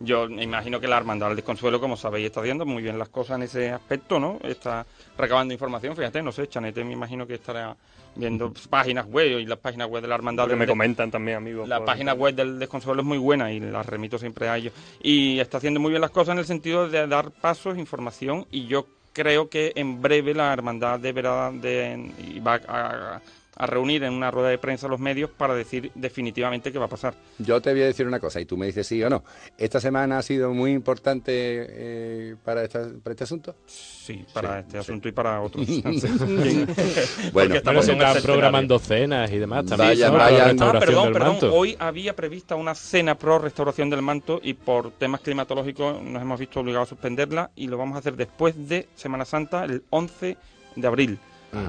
[0.00, 3.08] Yo me imagino que la Hermandad del Desconsuelo, como sabéis, está haciendo muy bien las
[3.08, 4.40] cosas en ese aspecto, ¿no?
[4.42, 4.84] Está
[5.16, 7.76] recabando información, fíjate, no sé, Chanete me imagino que estará
[8.16, 10.42] viendo páginas web y las páginas web de la Hermandad.
[10.42, 11.68] Porque me comentan también, amigos.
[11.68, 11.86] La por...
[11.86, 14.72] página web del Desconsuelo es muy buena y la remito siempre a ellos.
[15.00, 18.66] Y está haciendo muy bien las cosas en el sentido de dar pasos, información y
[18.66, 23.20] yo creo que en breve la hermandad deberá de, y va a,
[23.56, 26.88] a reunir en una rueda de prensa los medios para decir definitivamente qué va a
[26.88, 27.14] pasar.
[27.38, 29.24] Yo te voy a decir una cosa y tú me dices sí o no.
[29.58, 33.56] ¿Esta semana ha sido muy importante eh, para, esta, para este asunto?
[33.66, 35.66] Sí, para este asunto y para otros.
[37.32, 40.12] bueno, estamos están programando cenas y demás también.
[40.12, 41.38] Vaya, ah, perdón, perdón.
[41.52, 46.40] Hoy había prevista una cena pro restauración del manto y por temas climatológicos nos hemos
[46.40, 50.36] visto obligados a suspenderla y lo vamos a hacer después de Semana Santa, el 11
[50.76, 51.18] de abril.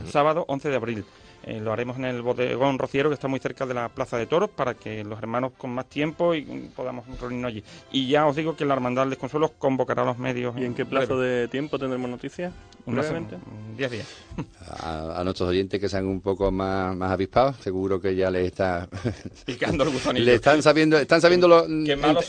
[0.10, 1.06] Sábado 11 de abril.
[1.46, 4.28] Eh, lo haremos en el bodegón rociero que está muy cerca de la Plaza de
[4.28, 7.64] Toros para que los hermanos con más tiempo y podamos reunirnos allí.
[7.92, 10.56] Y ya os digo que la Hermandad de Consuelos convocará a los medios.
[10.58, 12.54] ¿Y en, qué plazo de tiempo tendremos noticias?
[12.86, 13.38] Brevemente.
[13.78, 14.08] Diez días.
[14.80, 18.88] A, nuestros oyentes que sean un poco más, más avispados, seguro que ya les está
[19.46, 20.26] picando el gusanillo.
[20.26, 21.66] le están sabiendo, están sabiendo lo,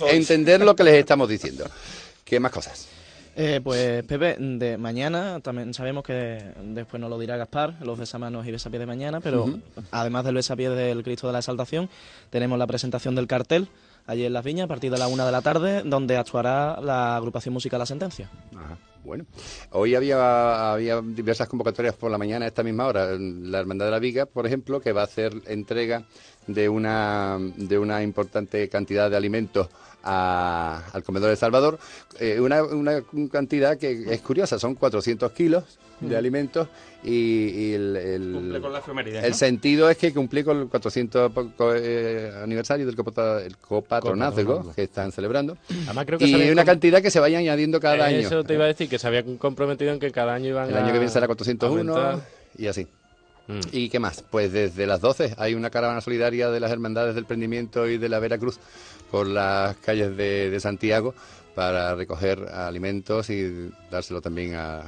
[0.09, 1.65] entender lo que les estamos diciendo.
[2.25, 2.89] ¿Qué más cosas?
[3.37, 8.47] Eh, pues Pepe, de mañana también sabemos que después nos lo dirá Gaspar, los besamanos
[8.47, 9.47] y besapiés de mañana, pero
[9.91, 11.89] además del besapiés del Cristo de la Exaltación,
[12.31, 13.69] tenemos la presentación del cartel
[14.07, 17.17] allí en Las Viñas a partir de la una de la tarde, donde actuará la
[17.17, 18.31] agrupación musical La Sentencia.
[19.05, 19.27] Bueno,
[19.73, 23.11] hoy había, había diversas convocatorias por la mañana a esta misma hora.
[23.19, 26.07] La Hermandad de la Viga, por ejemplo, que va a hacer entrega
[26.47, 29.69] de una, de una importante cantidad de alimentos
[30.03, 31.79] al comedor de Salvador,
[32.21, 33.03] eh, una, una,
[33.33, 35.65] cantidad que es curiosa, son 400 kilos
[36.01, 36.69] de alimentos
[37.03, 41.33] y, el, el, sentido es que cumplí con el 400
[41.77, 42.97] eh, aniversario del
[43.45, 45.57] el copatronazgo que están celebrando.
[46.21, 48.19] Y una cantidad que se vaya añadiendo cada año.
[48.19, 50.77] Eso te iba a decir, que se había comprometido en que cada año iban El
[50.77, 52.23] año que viene será 401
[52.59, 52.87] y así.
[53.73, 54.23] ¿Y qué más?
[54.23, 58.09] Pues desde las 12 hay una caravana solidaria de las Hermandades del Prendimiento y de
[58.09, 58.59] la Veracruz
[59.11, 61.15] por las calles de, Santiago
[61.55, 64.83] para recoger alimentos y dárselo también a,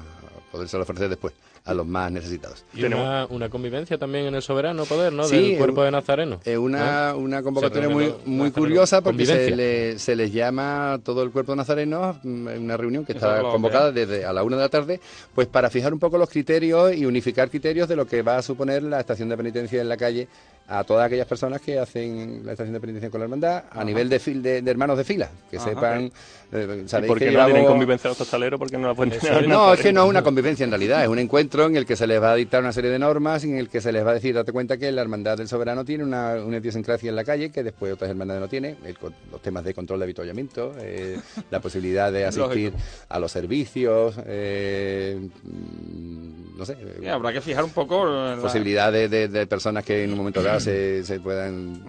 [0.51, 1.35] poderse ofrecer después
[1.67, 2.65] a los más necesitados.
[2.73, 5.29] Y una, una, convivencia también en el soberano poder, ¿no?
[5.29, 6.41] Del cuerpo de Nazareno.
[6.45, 11.53] Es una, una convocatoria muy, muy curiosa porque se, se, les llama todo el cuerpo
[11.53, 15.01] de Nazareno en una reunión que está convocada desde a la una de la tarde,
[15.35, 18.43] pues para fijar un poco los criterios y unificar criterios de lo que va a
[18.43, 20.29] suponer la estación de penitencia en la calle
[20.69, 24.09] a todas aquellas personas que hacen la estación de penitencia con la hermandad a nivel
[24.09, 24.19] de,
[24.63, 26.11] de, hermanos de fila, que sepan...
[26.53, 28.59] Eh, ¿Por qué no tienen convivencia los costaleros?
[28.59, 29.49] porque no la pueden tener?
[29.57, 31.97] No, es que no es una convivencia en realidad, es un encuentro en el que
[31.97, 34.11] se les va a dictar una serie de normas, en el que se les va
[34.11, 37.25] a decir, date cuenta que la hermandad del soberano tiene una, una idiosincrasia en la
[37.25, 38.77] calle que después otras hermandades no tienen,
[39.31, 41.19] los temas de control de avituallamiento, eh,
[41.51, 42.73] la posibilidad de asistir
[43.09, 45.29] a los servicios, eh,
[46.57, 46.77] no sé.
[47.11, 48.05] habrá que fijar un poco...
[48.05, 48.37] La...
[48.41, 51.85] Posibilidad de, de personas que en un momento dado se, puedan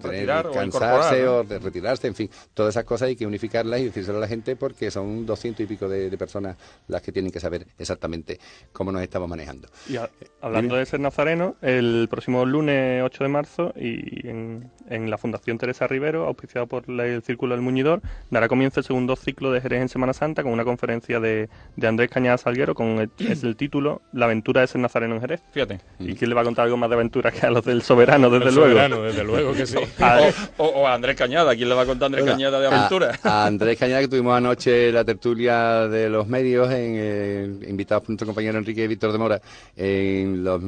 [0.53, 4.27] cansarse o, retirarse, en fin, todas esas cosas hay que unificarlas y decírselo a la
[4.27, 8.39] gente porque son doscientos y pico de, personas las que tienen que saber exactamente
[8.71, 9.67] cómo nos estamos manejando.
[9.88, 9.97] Y
[10.41, 15.86] hablando de ser nazareno, el próximo lunes 8 de marzo y en, la Fundación Teresa
[15.88, 19.89] Rivero, auspiciado por el Círculo del Muñidor, dará comienzo el segundo ciclo de Jerez en
[19.89, 21.49] Semana Santa con una conferencia de,
[21.82, 25.41] Andrés Cañada Salguero con el, es el título La aventura de ser nazareno en Jerez.
[25.51, 25.80] Fíjate.
[25.99, 28.30] ¿Y quién le va a contar algo más de aventura que a los del soberano,
[28.30, 29.04] desde luego?
[29.04, 29.78] desde luego que sí.
[30.58, 33.20] o, a Andrés Cañada, ¿quién le va a contar a Andrés Cañada de aventura?
[33.24, 38.10] A, Andrés Cañada que tuvimos anoche la tertulia de los medios, en, eh, invitados por
[38.10, 39.41] nuestro compañero Enrique Víctor de Mora,
[39.76, 40.62] en los,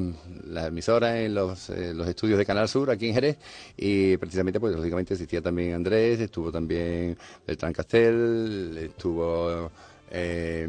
[0.47, 3.37] las emisoras, en los, eh, los estudios de Canal Sur, aquí en Jerez,
[3.77, 9.71] y precisamente, pues lógicamente existía también Andrés, estuvo también Beltrán Castel, estuvo...
[10.11, 10.67] Eh,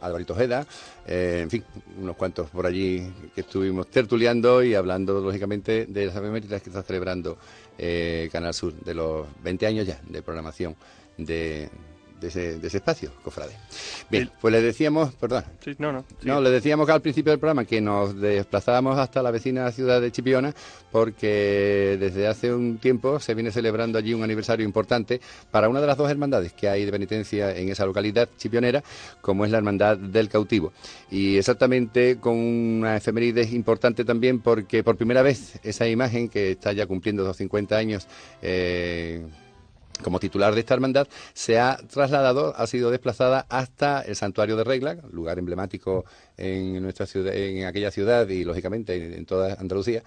[0.00, 0.66] Alvarito Ojeda,
[1.06, 1.64] eh, en fin,
[2.00, 6.82] unos cuantos por allí que estuvimos tertuleando y hablando, lógicamente, de las efemérides que está
[6.82, 7.38] celebrando
[7.78, 10.76] eh, Canal Sur, de los 20 años ya de programación
[11.16, 11.70] de,
[12.20, 13.52] de ese, de ese espacio, cofrade.
[14.10, 15.44] Bien, pues le decíamos, perdón.
[15.78, 16.04] no, no.
[16.22, 20.00] No, le decíamos que al principio del programa que nos desplazábamos hasta la vecina ciudad
[20.00, 20.54] de Chipiona
[20.90, 25.86] porque desde hace un tiempo se viene celebrando allí un aniversario importante para una de
[25.86, 28.82] las dos hermandades que hay de penitencia en esa localidad chipionera,
[29.20, 30.72] como es la Hermandad del Cautivo.
[31.10, 36.72] Y exactamente con una efeméride importante también porque por primera vez esa imagen que está
[36.72, 38.06] ya cumpliendo los 50 años
[38.42, 39.22] eh,
[40.02, 44.64] como titular de esta hermandad, se ha trasladado, ha sido desplazada hasta el santuario de
[44.64, 46.04] Regla, lugar emblemático
[46.36, 50.02] en nuestra ciudad, en aquella ciudad y lógicamente en toda Andalucía,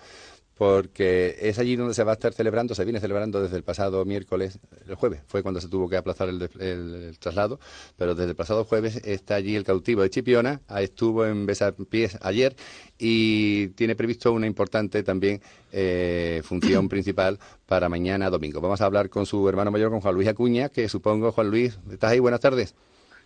[0.59, 4.03] porque es allí donde se va a estar celebrando, se viene celebrando desde el pasado
[4.03, 7.61] miércoles, el jueves, fue cuando se tuvo que aplazar el, traslado,
[7.95, 12.57] pero desde el pasado jueves está allí el cautivo de Chipiona, estuvo en Besapiés ayer
[12.97, 15.41] y tiene previsto una importante también
[15.71, 18.59] eh, función principal para mañana domingo.
[18.59, 21.79] Vamos a hablar con su hermano mayor, con Juan Luis Acuña, que supongo, Juan Luis,
[21.89, 22.19] ¿estás ahí?
[22.19, 22.75] Buenas tardes.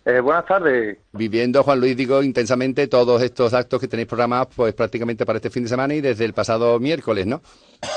[0.06, 0.98] Eh, buenas tardes.
[1.12, 5.48] Viviendo, Juan Luis, digo, intensamente todos estos actos que tenéis programados pues prácticamente para este
[5.48, 7.40] fin de semana y desde el pasado miércoles, ¿no?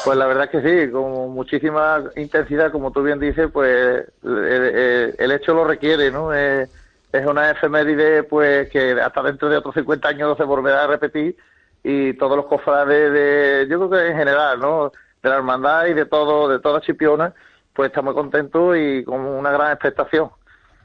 [0.05, 5.31] Pues la verdad es que sí, con muchísima intensidad, como tú bien dices, pues el,
[5.31, 6.33] hecho lo requiere, ¿no?
[6.33, 10.87] es una efeméride pues que hasta dentro de otros 50 años no se volverá a
[10.87, 11.35] repetir
[11.83, 14.91] y todos los cofrades de, yo creo que en general, ¿no?
[15.21, 17.33] De la hermandad y de todo, de toda Chipiona,
[17.73, 20.29] pues estamos contentos y con una gran expectación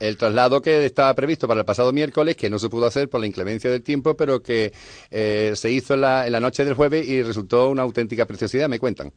[0.03, 3.21] el traslado que estaba previsto para el pasado miércoles, que no se pudo hacer por
[3.21, 4.73] la inclemencia del tiempo, pero que
[5.13, 9.13] eh, se hizo en la, noche del jueves y resultó una auténtica preciosidad, me cuentan.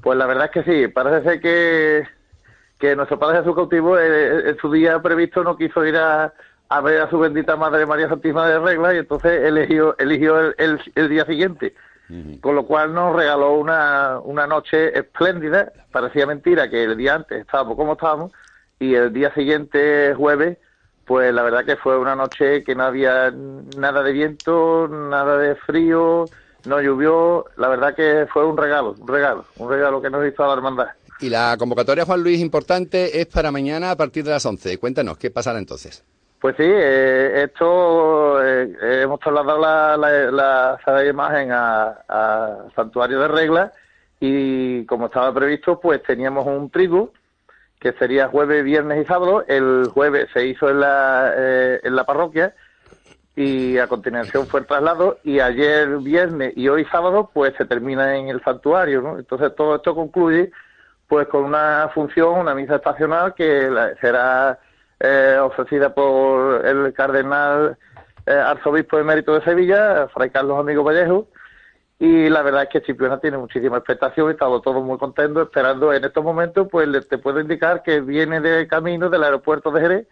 [0.00, 2.04] Pues la verdad es que sí, parece ser que,
[2.78, 6.32] que nuestro Padre Jesús cautivo eh, en su día previsto no quiso ir a,
[6.84, 11.26] ver a su bendita Madre María Santísima de Regla y entonces eligió, eligió el, día
[11.26, 11.74] siguiente.
[12.40, 15.72] Con lo cual nos regaló una, una noche espléndida.
[15.92, 18.32] Parecía mentira que el día antes estábamos como estábamos,
[18.80, 20.58] y el día siguiente, jueves,
[21.04, 23.30] pues la verdad que fue una noche que no había
[23.76, 26.24] nada de viento, nada de frío,
[26.66, 30.42] no llovió, la verdad que fue un regalo, un regalo, un regalo que nos hizo
[30.42, 30.88] a la hermandad.
[31.20, 34.78] Y la convocatoria, Juan Luis, importante, es para mañana a partir de las 11.
[34.78, 36.02] Cuéntanos, ¿qué pasará entonces?
[36.40, 43.72] Pues sí, eh, esto eh, hemos trasladado la, la, la, imagen a, Santuario de Regla
[44.18, 47.12] y como estaba previsto, pues teníamos un trigo
[47.80, 49.44] que sería jueves, viernes y sábado.
[49.48, 52.54] El jueves se hizo en la, eh, en la parroquia
[53.34, 58.16] y a continuación fue el traslado y ayer viernes y hoy sábado pues se termina
[58.16, 59.18] en el santuario, ¿no?
[59.18, 60.50] Entonces todo esto concluye
[61.08, 63.68] pues con una función, una misa estacional que
[64.00, 64.58] será
[65.00, 67.78] eh, ofrecida por el cardenal
[68.26, 71.26] eh, arzobispo de mérito de Sevilla, Fray Carlos Amigo Vallejo,
[72.02, 75.92] y la verdad es que Chipiona tiene muchísima expectación y estamos todos muy contentos esperando
[75.92, 80.06] en estos momentos pues te puedo indicar que viene de camino del aeropuerto de Jerez.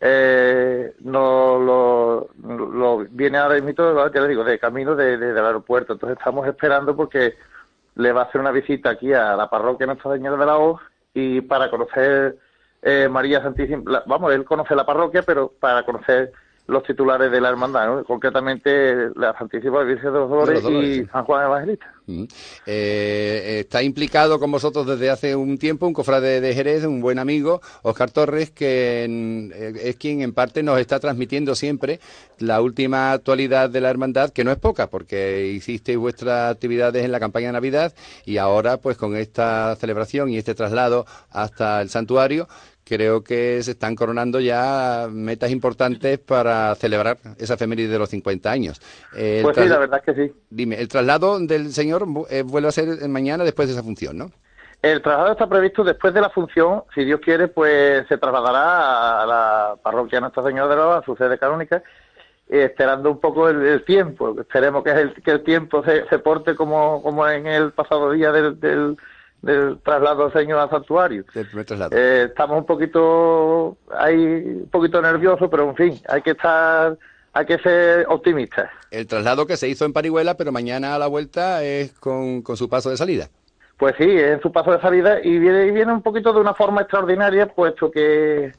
[0.00, 5.92] Eh, no lo, viene ahora mismo ya le digo de camino de, del aeropuerto.
[5.92, 7.36] Entonces estamos esperando porque
[7.94, 10.80] le va a hacer una visita aquí a la parroquia Nuestra Señora de la Hoz
[11.14, 12.36] y para conocer
[12.82, 14.02] eh, María Santísima.
[14.06, 16.32] Vamos él conoce la parroquia pero para conocer
[16.66, 21.46] los titulares de la hermandad, concretamente la Santísima Virgen de los Dolores, y San Juan
[21.46, 21.86] Evangelista.
[22.66, 27.18] Eh, está implicado con vosotros desde hace un tiempo un cofrade de Jerez, un buen
[27.18, 32.00] amigo, Oscar Torres, que eh, es quien en parte nos está transmitiendo siempre
[32.38, 37.12] la última actualidad de la hermandad, que no es poca, porque hicisteis vuestras actividades en
[37.12, 37.92] la campaña de Navidad
[38.24, 42.48] y ahora pues con esta celebración y este traslado hasta el santuario,
[42.84, 48.50] creo que se están coronando ya metas importantes para celebrar esa efeméride de los 50
[48.50, 48.80] años.
[49.10, 50.34] pues sí, la verdad es que sí.
[50.50, 54.30] Dime, el traslado del señor eh, vuelve a ser mañana después de esa función, ¿no?
[54.82, 59.26] El traslado está previsto después de la función, si Dios quiere, pues se trasladará a
[59.26, 61.84] la parroquia Nuestra Señora de Loa, a su sede canónica,
[62.48, 64.34] esperando un poco el, tiempo.
[64.40, 68.32] Esperemos que el, que el tiempo se, se porte como, como en el pasado día
[68.32, 68.96] del del
[69.82, 71.24] traslado del Señor al santuario.
[71.90, 76.96] Eh, estamos un poquito ahí, un poquito nerviosos, pero en fin, hay que estar,
[77.32, 78.70] hay que ser optimistas.
[78.90, 82.68] El traslado que se hizo en Parihuela, pero mañana a la vuelta es con, su
[82.68, 83.28] paso de salida.
[83.78, 86.54] Pues sí, es su paso de salida y viene, y viene un poquito de una
[86.54, 88.52] forma extraordinaria, puesto que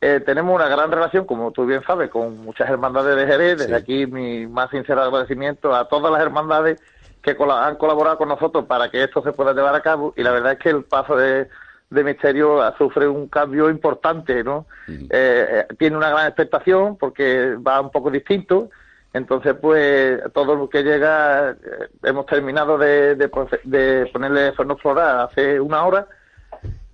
[0.00, 3.58] eh, tenemos una gran relación, como tú bien sabes, con muchas hermandades de Jerez.
[3.58, 6.80] Desde aquí mi más sincero agradecimiento a todas las hermandades
[7.22, 10.30] que han colaborado con nosotros para que esto se pueda llevar a cabo y la
[10.30, 11.48] verdad es que el paso de,
[11.90, 14.66] Misterio sufre un cambio importante, ¿no?
[14.88, 18.70] Eh, eh, tiene una gran expectación porque va un poco distinto,
[19.12, 21.56] entonces pues todo lo que llega, eh,
[22.04, 26.06] hemos terminado de, de, ponerle Sorno Floral hace una hora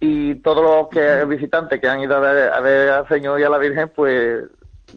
[0.01, 3.45] y todos los que, visitantes que han ido a ver, a ver al Señor y
[3.45, 4.45] a la Virgen pues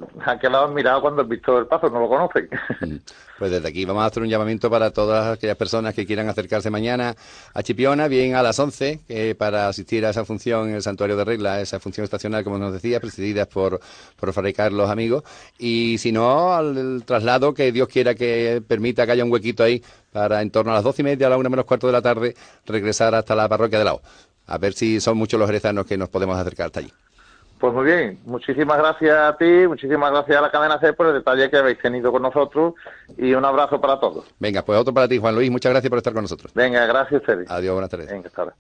[0.26, 2.50] han quedado admirados cuando han visto el paso, no lo conocen.
[2.80, 2.98] Mm.
[3.38, 6.70] Pues desde aquí vamos a hacer un llamamiento para todas aquellas personas que quieran acercarse
[6.70, 7.16] mañana
[7.54, 11.26] a Chipiona, bien a las 11, para asistir a esa función en el Santuario de
[11.26, 13.80] Regla, esa función estacional, como nos decía, presidida por,
[14.18, 15.24] por Fray Carlos Amigos,
[15.58, 19.84] y si no, al traslado, que Dios quiera que permita que haya un huequito ahí
[20.12, 22.02] para en torno a las doce y media, a la una menos cuarto de la
[22.02, 22.36] tarde,
[22.66, 24.02] regresar hasta la parroquia de Lao.
[24.48, 26.92] A ver si son muchos los jerezanos que nos podemos acercar hasta allí.
[27.60, 31.14] Pues muy bien, muchísimas gracias a ti, muchísimas gracias a la cadena C por el
[31.14, 32.74] detalle que habéis tenido con nosotros
[33.18, 34.26] y un abrazo para todos.
[34.40, 36.54] Venga, pues otro para ti, Juan Luis, muchas gracias por estar con nosotros.
[36.54, 37.52] Venga, gracias a ustedes.
[37.52, 38.10] Adiós, buenas tardes.
[38.10, 38.54] Venga, hasta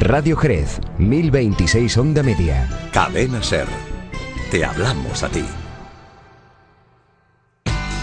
[0.00, 2.66] Radio Jerez, 1026 Onda Media.
[2.92, 3.66] Cadena Ser.
[4.50, 5.44] Te hablamos a ti.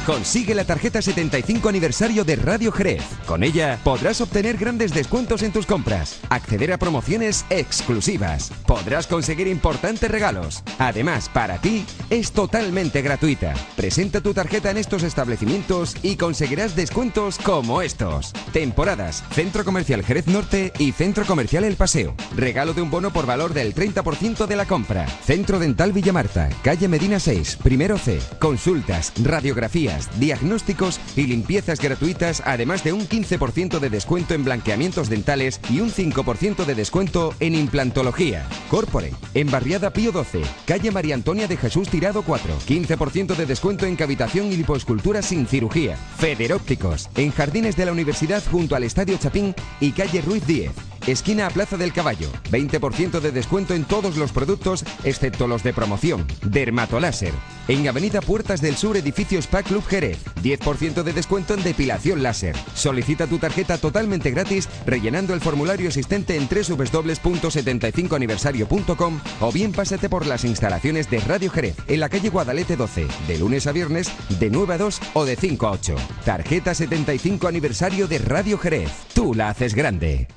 [0.07, 3.03] Consigue la tarjeta 75 aniversario de Radio Jerez.
[3.25, 9.47] Con ella podrás obtener grandes descuentos en tus compras, acceder a promociones exclusivas, podrás conseguir
[9.47, 10.63] importantes regalos.
[10.79, 13.53] Además, para ti es totalmente gratuita.
[13.75, 18.31] Presenta tu tarjeta en estos establecimientos y conseguirás descuentos como estos.
[18.53, 22.15] Temporadas, Centro Comercial Jerez Norte y Centro Comercial El Paseo.
[22.33, 25.05] Regalo de un bono por valor del 30% de la compra.
[25.25, 28.21] Centro Dental Villamarta, calle Medina 6, primero C.
[28.39, 35.59] Consultas, radiografías, diagnósticos y limpiezas gratuitas, además de un 15% de descuento en blanqueamientos dentales
[35.69, 38.47] y un 5% de descuento en implantología.
[38.69, 42.53] Corpore, en Barriada Pío 12, calle María Antonia de Jesús Tirado 4.
[42.67, 45.97] 15% de descuento en cavitación y lipoescultura sin cirugía.
[46.17, 50.96] Federópticos, en Jardines de la Universidad junto al Estadio Chapín y calle Ruiz 10.
[51.07, 52.29] Esquina a Plaza del Caballo.
[52.51, 56.27] 20% de descuento en todos los productos, excepto los de promoción.
[56.43, 57.31] Dermatoláser.
[57.69, 60.19] En Avenida Puertas del Sur, edificio Spa Club Jerez.
[60.43, 62.57] 10% de descuento en depilación láser.
[62.75, 70.25] Solicita tu tarjeta totalmente gratis rellenando el formulario existente en www.75aniversario.com o bien pásate por
[70.25, 74.49] las instalaciones de Radio Jerez en la calle Guadalete 12, de lunes a viernes, de
[74.49, 75.95] 9 a 2 o de 5 a 8.
[76.25, 78.91] Tarjeta 75 aniversario de Radio Jerez.
[79.13, 80.27] Tú la haces grande.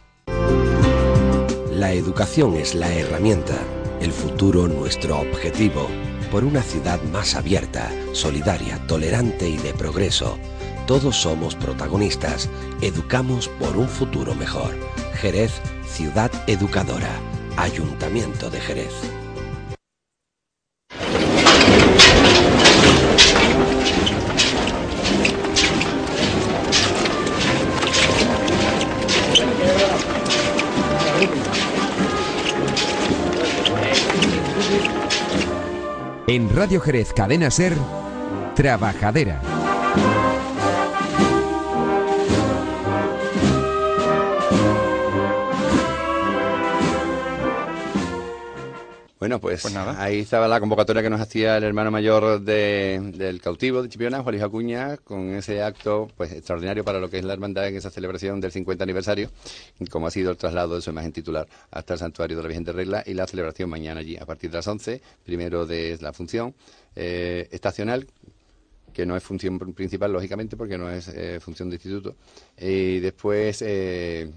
[1.81, 3.57] La educación es la herramienta,
[4.03, 5.89] el futuro nuestro objetivo,
[6.31, 10.37] por una ciudad más abierta, solidaria, tolerante y de progreso.
[10.87, 12.51] Todos somos protagonistas,
[12.83, 14.77] educamos por un futuro mejor.
[15.15, 15.53] Jerez,
[15.87, 17.19] ciudad educadora,
[17.57, 19.20] Ayuntamiento de Jerez.
[36.33, 37.73] En Radio Jerez Cadena Ser,
[38.55, 39.41] Trabajadera.
[49.21, 53.91] Bueno, pues, ahí estaba la convocatoria que nos hacía el hermano mayor del cautivo de
[53.91, 57.69] Chipiona, Juan Luis Acuña, con ese acto pues extraordinario para lo que es la hermandad
[57.69, 59.31] en esa celebración del 50 aniversario,
[59.91, 62.65] como ha sido el traslado de su imagen titular hasta el santuario de la Virgen
[62.65, 66.15] de Regla y la celebración mañana allí a partir de las 11, primero de la
[66.15, 66.55] función
[66.97, 68.07] eh, estacional,
[68.95, 72.17] que no es función principal, lógicamente, porque no es eh, función de instituto,
[72.59, 73.61] y después...
[73.61, 74.31] Eh,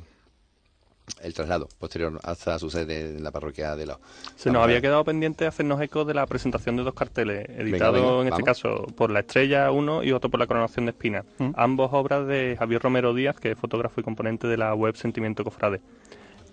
[1.22, 4.00] el traslado posterior hasta su sede en la parroquia de la.
[4.36, 8.32] Se nos había quedado pendiente hacernos eco de la presentación de dos carteles, editados en
[8.32, 11.24] este caso por La Estrella uno y otro por La Coronación de Espina.
[11.38, 11.52] Mm.
[11.56, 15.44] Ambos obras de Javier Romero Díaz, que es fotógrafo y componente de la web Sentimiento
[15.44, 15.82] Cofrade.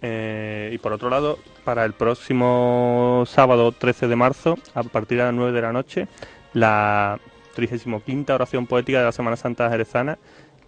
[0.02, 5.24] Eh, y por otro lado, para el próximo sábado 13 de marzo, a partir de
[5.24, 6.08] las 9 de la noche,
[6.54, 7.20] la
[7.54, 10.18] 35 oración poética de la Semana Santa Jerezana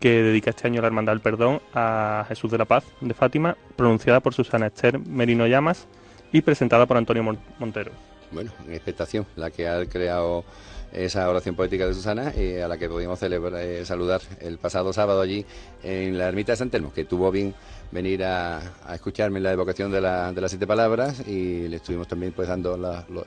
[0.02, 3.56] que dedica este año la Hermandad del Perdón a Jesús de la Paz de Fátima,
[3.76, 5.86] pronunciada por Susana Esther Merino Llamas
[6.32, 7.22] y presentada por Antonio
[7.60, 7.92] Montero.
[8.32, 10.44] Bueno, en expectación, la que ha creado
[10.92, 14.92] esa oración poética de Susana, y a la que pudimos celebrar, eh, saludar el pasado
[14.92, 15.46] sábado allí
[15.84, 17.54] en la ermita de San Telmo, que tuvo bien
[17.92, 18.60] venir a,
[18.92, 22.48] escucharme en la evocación de, la, de, las siete palabras y le estuvimos también pues
[22.48, 22.74] dando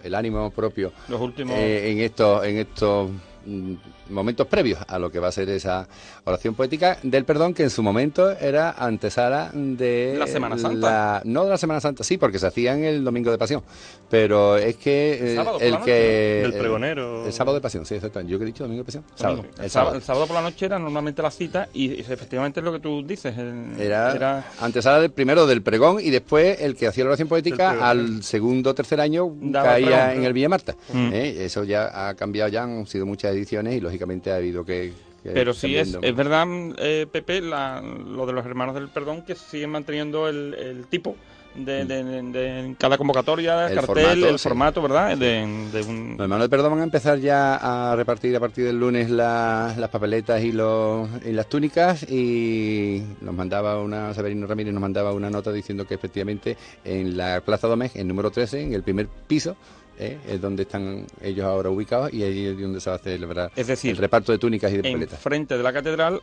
[0.03, 1.55] el ánimo propio Los últimos...
[1.55, 3.11] Eh, en estos en estos
[3.45, 3.73] mm,
[4.09, 5.87] momentos previos a lo que va a ser esa
[6.23, 11.21] oración poética del perdón que en su momento era antesala de la Semana Santa.
[11.25, 13.63] no de la Semana Santa, sí, porque se hacía en el Domingo de Pasión,
[14.09, 18.31] pero es que el, que el pregonero el, sábado de Pasión, sí, exactamente.
[18.31, 19.95] Yo que he dicho Domingo de Pasión, sábado, el, sábado.
[19.95, 20.27] el, sábado.
[20.27, 23.35] por la noche era normalmente la cita y efectivamente es lo que tú dices,
[23.79, 28.23] era, antesala del primero del pregón y después el que hacía la oración poética al
[28.23, 30.75] segundo o tercer año caía en el Villa Marta.
[30.93, 31.13] Mm.
[31.13, 31.45] ¿eh?
[31.45, 34.93] Eso ya ha cambiado ya, han sido muchas ediciones y lógicamente ha habido que...
[35.23, 36.45] Pero sí es, es verdad,
[36.77, 41.15] eh, Pepe, lo de los hermanos del perdón, que siguen manteniendo el, tipo.
[41.55, 45.17] De, de, cada convocatoria, el cartel, el formato, ¿verdad?
[45.17, 45.69] De, un...
[45.71, 49.89] Los hermanos del perdón van a empezar ya a repartir a partir del lunes las
[49.89, 55.29] papeletas y, los, y las túnicas y nos mandaba una, Severino Ramírez nos mandaba una
[55.31, 59.55] nota diciendo que efectivamente en la Plaza Domés, en número 13, en el primer piso,
[59.99, 60.17] ¿eh?
[60.27, 63.67] es donde están ellos ahora ubicados y ahí es donde se va a celebrar es
[63.67, 65.19] decir, el reparto de túnicas y de paletas.
[65.19, 66.21] frente de la catedral,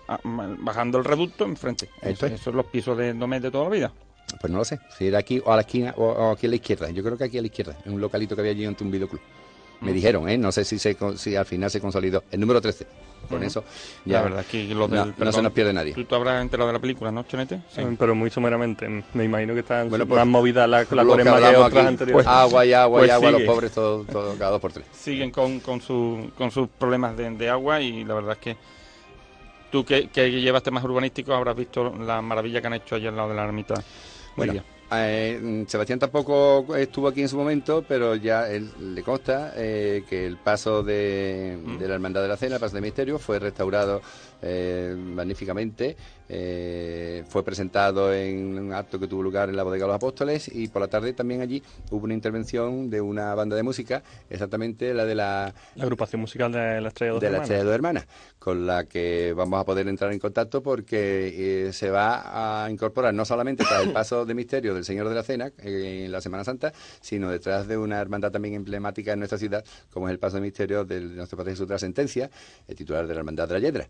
[0.58, 1.88] bajando el reducto, enfrente.
[2.00, 3.92] Eso, Esos son los pisos de Domés de toda la vida.
[4.40, 6.56] Pues no lo sé, si era aquí o a la esquina o, aquí a la
[6.56, 6.90] izquierda.
[6.90, 8.90] Yo creo que aquí a la izquierda, en un localito que había allí ante un
[8.90, 9.20] videoclub.
[9.82, 10.38] Me dijeron, ¿eh?
[10.38, 12.24] No sé si, se, si al final se consolidó.
[12.30, 12.86] El número 13.
[13.28, 13.64] Con eso,
[14.04, 14.18] ya.
[14.18, 15.94] La verdad es que lo del, no, se nos pierde nadie.
[15.94, 17.60] Tú, habrás enterado de la película, ¿no, Chonete?
[17.70, 17.80] Sí.
[17.98, 19.04] pero muy someramente.
[19.14, 22.12] Me imagino que están bueno, pues, más movidas la, la lo que, que otras anteriores.
[22.12, 23.44] Pues, agua y agua pues y agua, sigue.
[23.44, 24.86] los pobres, todo, todo, cada dos por tres.
[24.92, 28.56] Siguen con, con, su, con sus problemas de, de agua y la verdad es que
[29.70, 33.16] tú que, que, llevas temas urbanísticos habrás visto la maravilla que han hecho allá al
[33.16, 33.74] lado de la ermita.
[34.36, 34.62] Bueno,
[34.94, 40.26] eh, Sebastián tampoco estuvo aquí en su momento, pero ya él, le consta eh, que
[40.26, 41.78] el paso de, mm.
[41.78, 44.02] de, la Hermandad de la Cena, el paso de Misterio, fue restaurado
[44.42, 45.96] eh, magníficamente.
[46.34, 50.48] Eh, fue presentado en un acto que tuvo lugar en la Bodega de los Apóstoles
[50.50, 54.94] y por la tarde también allí hubo una intervención de una banda de música, exactamente
[54.94, 55.54] la de la...
[55.74, 58.06] La agrupación musical de la Estrella de De la Estrella de Dos Hermanas,
[58.38, 63.12] con la que vamos a poder entrar en contacto porque eh, se va a incorporar
[63.12, 66.44] no solamente tras el paso de misterio del Señor de la Cena en la Semana
[66.44, 66.72] Santa,
[67.02, 69.62] sino detrás de una hermandad también emblemática en nuestra ciudad,
[69.92, 72.30] como es el paso de misterio de nuestro Padre Jesús de la Sentencia,
[72.66, 73.88] el titular de la Hermandad de la Yedra.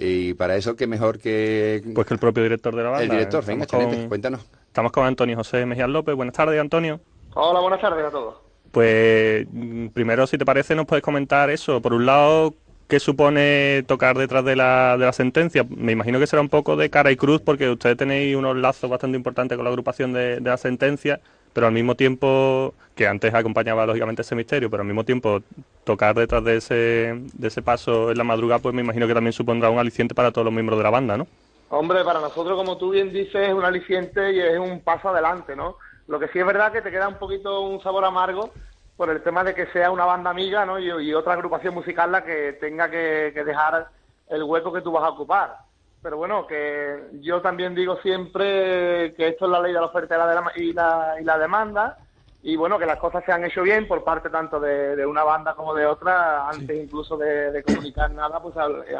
[0.00, 1.82] Y para eso, qué mejor que...
[1.92, 3.02] Pues que el propio director de la banda.
[3.02, 4.08] El director, venga, con...
[4.08, 4.48] cuéntanos.
[4.68, 6.14] Estamos con Antonio José Mejía López.
[6.14, 7.00] Buenas tardes, Antonio.
[7.34, 8.36] Hola, buenas tardes a todos.
[8.70, 9.44] Pues
[9.92, 11.82] primero, si te parece, nos puedes comentar eso.
[11.82, 12.54] Por un lado,
[12.86, 15.66] ¿qué supone tocar detrás de la, de la sentencia?
[15.68, 18.88] Me imagino que será un poco de cara y cruz porque ustedes tenéis unos lazos
[18.88, 21.20] bastante importantes con la agrupación de, de la sentencia
[21.52, 25.40] pero al mismo tiempo, que antes acompañaba lógicamente ese misterio, pero al mismo tiempo
[25.84, 29.32] tocar detrás de ese, de ese paso en la madrugada, pues me imagino que también
[29.32, 31.26] supondrá un aliciente para todos los miembros de la banda, ¿no?
[31.70, 35.54] Hombre, para nosotros, como tú bien dices, es un aliciente y es un paso adelante,
[35.54, 35.76] ¿no?
[36.06, 38.50] Lo que sí es verdad que te queda un poquito un sabor amargo
[38.96, 40.78] por el tema de que sea una banda amiga, ¿no?
[40.78, 43.88] Y, otra agrupación musical la que tenga que dejar
[44.28, 45.67] el hueco que tú vas a ocupar
[46.02, 50.14] pero bueno, que yo también digo siempre que esto es la ley de la oferta
[50.56, 51.98] y la, y la, demanda,
[52.40, 55.54] y bueno, que las cosas se han hecho bien por parte tanto de, una banda
[55.54, 58.54] como de otra, antes incluso de, comunicar nada, pues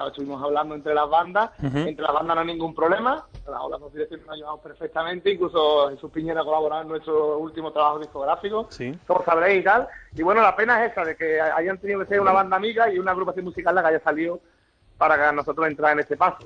[0.09, 4.27] estuvimos hablando entre las bandas, entre las bandas no hay ningún problema, las dos direcciones
[4.27, 8.69] nos llevamos perfectamente, incluso Jesús Piñera ha colaborado en nuestro último trabajo discográfico,
[9.07, 9.87] como sabréis y tal,
[10.17, 12.93] y bueno, la pena es esa, de que hayan tenido que ser una banda amiga
[12.93, 14.41] y una agrupación musical la que haya salido
[14.99, 16.45] para que nosotros entrar en este paso.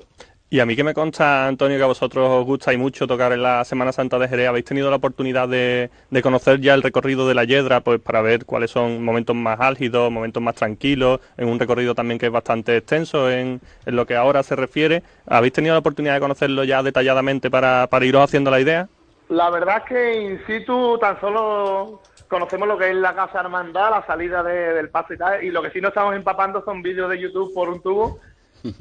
[0.53, 3.31] Y a mí que me consta, Antonio, que a vosotros os gusta y mucho tocar
[3.31, 5.89] en la Semana Santa de Jerez, ¿habéis tenido la oportunidad de,
[6.21, 10.11] conocer ya el recorrido de la Yedra, pues para ver cuáles son momentos más álgidos,
[10.11, 14.43] momentos más tranquilos, en un recorrido también que es bastante extenso en, lo que ahora
[14.43, 15.01] se refiere?
[15.25, 18.87] ¿Habéis tenido la oportunidad de conocerlo ya detalladamente para, para iros haciendo la idea?
[19.29, 23.89] La verdad es que in situ tan solo conocemos lo que es la Casa Hermandad,
[23.89, 27.09] la salida del paso y tal, y lo que sí nos estamos empapando son vídeos
[27.09, 28.19] de YouTube por un tubo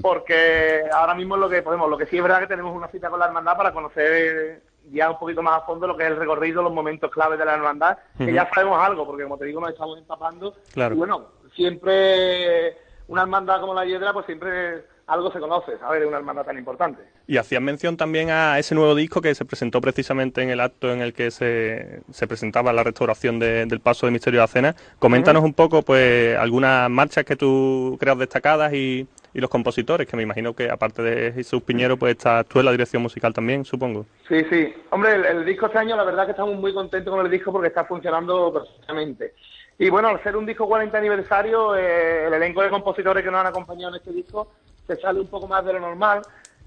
[0.01, 1.89] porque ahora mismo lo que podemos.
[1.89, 5.11] Lo que sí es verdad que tenemos una cita con la hermandad para conocer ya
[5.11, 7.55] un poquito más a fondo lo que es el recorrido, los momentos claves de la
[7.55, 10.55] hermandad, que ya sabemos algo, porque como te digo, nos estamos empapando.
[10.73, 10.95] Claro.
[10.95, 12.77] Y bueno, siempre
[13.09, 16.01] una hermandad como la Hiedra, pues siempre algo se conoce, ¿sabes?
[16.01, 17.03] De una hermandad tan importante.
[17.27, 20.91] Y hacían mención también a ese nuevo disco que se presentó precisamente en el acto
[20.91, 24.77] en el que se, se presentaba la restauración del Paso de Misterio de la Cena.
[24.99, 30.17] Coméntanos un poco, pues, algunas marchas que tú creas destacadas y, y los compositores, que
[30.17, 33.65] me imagino que aparte de Jesús Piñero, pues estás tú en la dirección musical también,
[33.65, 34.07] supongo.
[34.29, 34.75] Sí, sí.
[34.91, 37.69] Hombre, el, disco este año, la verdad que estamos muy contentos con el disco porque
[37.69, 39.35] está funcionando perfectamente.
[39.79, 43.41] Y bueno, al ser un disco 40 aniversario, eh, el elenco de compositores que nos
[43.41, 44.49] han acompañado en este disco
[44.97, 46.23] se sale un poco más de lo normal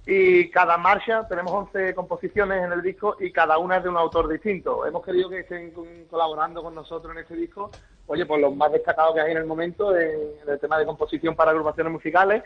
[0.07, 3.97] y cada marcha, tenemos 11 composiciones en el disco y cada una es de un
[3.97, 4.85] autor distinto.
[4.85, 5.73] Hemos querido que estén
[6.11, 7.71] colaborando con nosotros en este disco,
[8.05, 11.35] oye, pues los más destacados que hay en el momento en, el tema de composición
[11.35, 12.43] para agrupaciones musicales.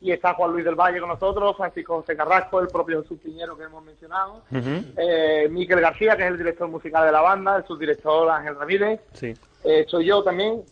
[0.00, 3.58] Y está Juan Luis del Valle con nosotros, Francisco José Carrasco, el propio Jesús Piñero
[3.58, 7.66] que hemos mencionado, eh, Miquel García, que es el director musical de la banda, el
[7.66, 9.00] subdirector Ángel Ramírez.
[9.12, 9.34] Sí.
[9.64, 10.62] Eh, soy yo también,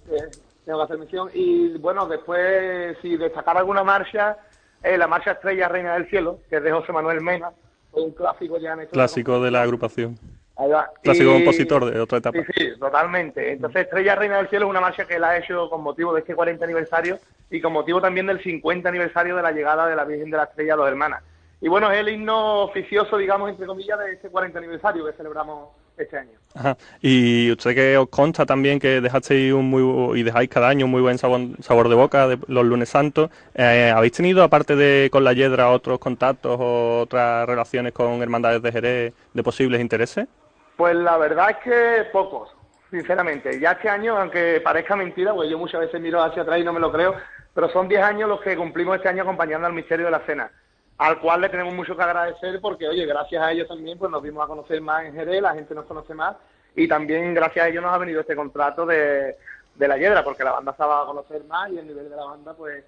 [0.64, 1.28] tengo que hacer mención.
[1.34, 4.38] Y bueno, después, si destacar alguna marcha
[4.82, 7.50] eh, la marcha Estrella Reina del Cielo, que es de José Manuel Mena,
[7.92, 10.18] un clásico ya en Clásico de la agrupación.
[11.02, 12.38] Clásico compositor de otra etapa.
[12.38, 13.52] Sí, sí, totalmente.
[13.52, 16.20] Entonces, Estrella Reina del Cielo es una marcha que él ha hecho con motivo de
[16.20, 17.18] este 40 aniversario
[17.50, 20.44] y con motivo también del 50 aniversario de la llegada de la Virgen de la
[20.44, 21.22] Estrella a dos hermanas.
[21.62, 25.70] Y bueno, es el himno oficioso, digamos, entre comillas, de este 40 aniversario que celebramos
[25.96, 26.40] este año.
[26.54, 26.76] Ajá.
[27.00, 30.90] Y usted que os consta también que dejasteis un muy y dejáis cada año un
[30.90, 35.10] muy buen sabor, sabor de boca de los lunes santos, eh, ¿habéis tenido aparte de
[35.12, 40.26] con la Yedra otros contactos o otras relaciones con hermandades de Jerez de posibles intereses?
[40.76, 42.48] Pues la verdad es que pocos,
[42.90, 43.60] sinceramente.
[43.60, 46.72] Ya este año, aunque parezca mentira, pues yo muchas veces miro hacia atrás y no
[46.72, 47.14] me lo creo,
[47.54, 50.50] pero son 10 años los que cumplimos este año acompañando al misterio de la cena
[51.00, 54.22] al cual le tenemos mucho que agradecer porque, oye, gracias a ellos también pues nos
[54.22, 56.36] vimos a conocer más en Jerez, la gente nos conoce más
[56.76, 59.34] y también gracias a ellos nos ha venido este contrato de,
[59.76, 62.16] de la Hiedra, porque la banda se va a conocer más y el nivel de
[62.16, 62.84] la banda pues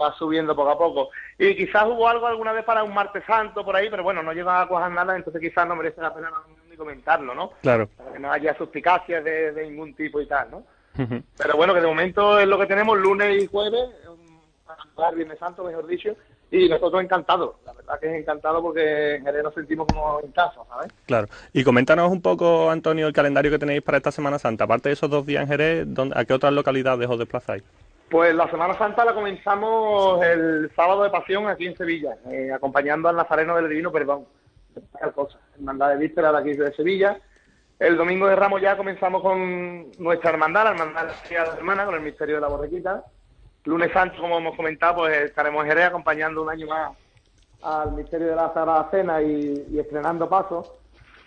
[0.00, 1.10] va subiendo poco a poco.
[1.38, 4.32] Y quizás hubo algo alguna vez para un martes santo por ahí, pero bueno, no
[4.32, 6.32] llega a cuajar nada, entonces quizás no merece la pena
[6.70, 7.50] ni comentarlo, ¿no?
[7.60, 7.90] Claro.
[7.94, 10.64] Para que no haya suspicacias de, de ningún tipo y tal, ¿no?
[11.36, 15.62] Pero bueno, que de momento es lo que tenemos lunes y jueves, un viernes santo,
[15.64, 16.16] mejor dicho,
[16.50, 20.32] y nosotros encantados, la verdad que es encantado porque en Jerez nos sentimos como en
[20.32, 20.92] casa, ¿sabes?
[21.06, 21.28] Claro.
[21.52, 24.64] Y coméntanos un poco, Antonio, el calendario que tenéis para esta Semana Santa.
[24.64, 27.62] Aparte de esos dos días en Jerez, ¿dónde, ¿a qué otras localidades os desplazáis?
[28.10, 33.08] Pues la Semana Santa la comenzamos el sábado de pasión aquí en Sevilla, eh, acompañando
[33.08, 34.26] al Nazareno del Divino Perdón.
[35.14, 37.16] Cosa, hermandad de víspera de aquí de Sevilla.
[37.78, 41.94] El domingo de Ramos ya comenzamos con nuestra hermandad, la hermandad de la Hermana, con
[41.94, 43.04] el misterio de la borrequita.
[43.64, 46.96] Lunes Santo, como hemos comentado, pues estaremos en Jerez acompañando un año más
[47.62, 50.78] al misterio de la Sagrada Cena y, estrenando paso,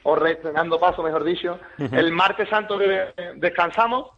[0.03, 1.59] o reestrenando paso, mejor dicho.
[1.77, 4.09] El martes Santo que descansamos,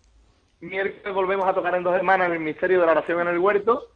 [0.61, 3.39] miércoles volvemos a tocar en Dos Hermanas en el misterio de la oración en el
[3.39, 3.89] huerto.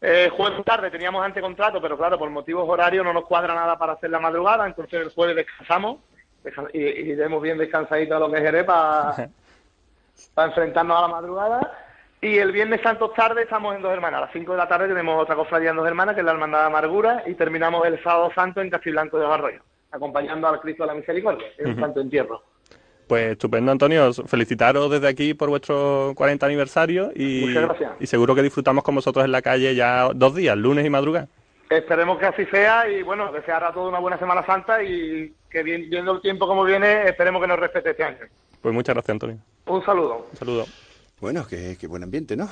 [0.00, 3.94] Eh, jueves tarde teníamos antecontrato, pero claro, por motivos horarios no nos cuadra nada para
[3.94, 5.98] hacer la madrugada, entonces el jueves descansamos
[6.72, 9.16] y, iremos bien descansadito a lo que es Jerez para,
[10.34, 11.87] para enfrentarnos a la madrugada.
[12.20, 14.18] Y el viernes santo tarde estamos en Dos Hermanas.
[14.18, 16.32] A las 5 de la tarde tenemos otra cofradía en Dos Hermanas, que es la
[16.32, 19.60] Hermandad de Amargura, y terminamos el sábado santo en Castiblanco de Barroyo,
[19.92, 22.42] acompañando al Cristo de la Misericordia, en un santo entierro.
[23.06, 24.12] Pues estupendo, Antonio.
[24.12, 27.92] Felicitaros desde aquí por vuestro 40 aniversario y, Muchas gracias.
[28.00, 31.28] y seguro que disfrutamos con vosotros en la calle ya dos días, lunes y madrugada.
[31.70, 35.62] Esperemos que así sea y bueno, desear a todos una buena Semana Santa y que
[35.62, 38.18] viendo el tiempo como viene, esperemos que nos respete este año.
[38.60, 39.38] Pues muchas gracias, Antonio.
[39.66, 40.26] Un saludo.
[40.32, 40.64] Un saludo.
[41.20, 42.48] Bueno, qué, qué buen ambiente, ¿no?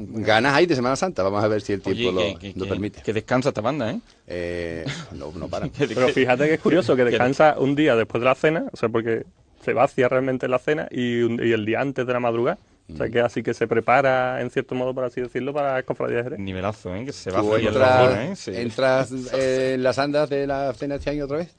[0.00, 2.64] Ganas ahí de Semana Santa, vamos a ver si el tiempo Oye, lo, que, lo
[2.64, 3.02] que- permite.
[3.02, 4.00] Que descansa esta banda, ¿eh?
[4.28, 5.70] Eh, no, no paran.
[5.78, 8.88] Pero fíjate que es curioso que descansa un día después de la cena, o sea,
[8.88, 9.24] porque
[9.64, 12.58] se vacía realmente la cena y, un- y el día antes de la madrugada.
[12.92, 15.84] O sea, que así que se prepara, en cierto modo, por así decirlo, para las
[15.84, 16.38] cofradías de Jerez.
[16.38, 17.04] Nivelazo, ¿eh?
[17.04, 18.36] Que se ¿Tú vacía la entras, zona, ¿eh?
[18.36, 18.50] Sí.
[18.54, 21.54] entras eh, en las andas de la cena este año otra vez?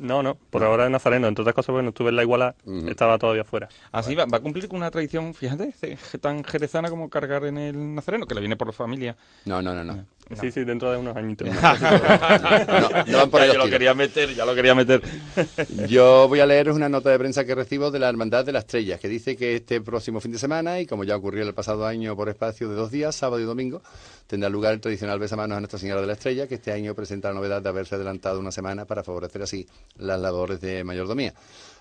[0.00, 2.54] No, no, por ahora es Nazareno, entre otras cosas, porque no estuve en la iguala,
[2.88, 3.68] estaba todavía fuera.
[3.92, 5.74] Así va, va a cumplir con una tradición, fíjate,
[6.20, 9.16] tan jerezana como cargar en el nazareno, que le viene por la familia.
[9.44, 10.04] No, no, no, no.
[10.38, 11.48] Sí, sí, dentro de unos añitos.
[11.48, 15.02] no van por ya los lo quería meter, ya lo quería meter.
[15.88, 18.64] Yo voy a leeros una nota de prensa que recibo de la Hermandad de las
[18.64, 21.84] Estrellas, que dice que este próximo fin de semana, y como ya ocurrió el pasado
[21.84, 23.82] año por espacio de dos días, sábado y domingo,
[24.28, 27.28] tendrá lugar el tradicional besamanos a Nuestra Señora de la Estrella, que este año presenta
[27.28, 29.66] la novedad de haberse adelantado una semana para favorecer así
[29.98, 31.34] las labores de mayordomía.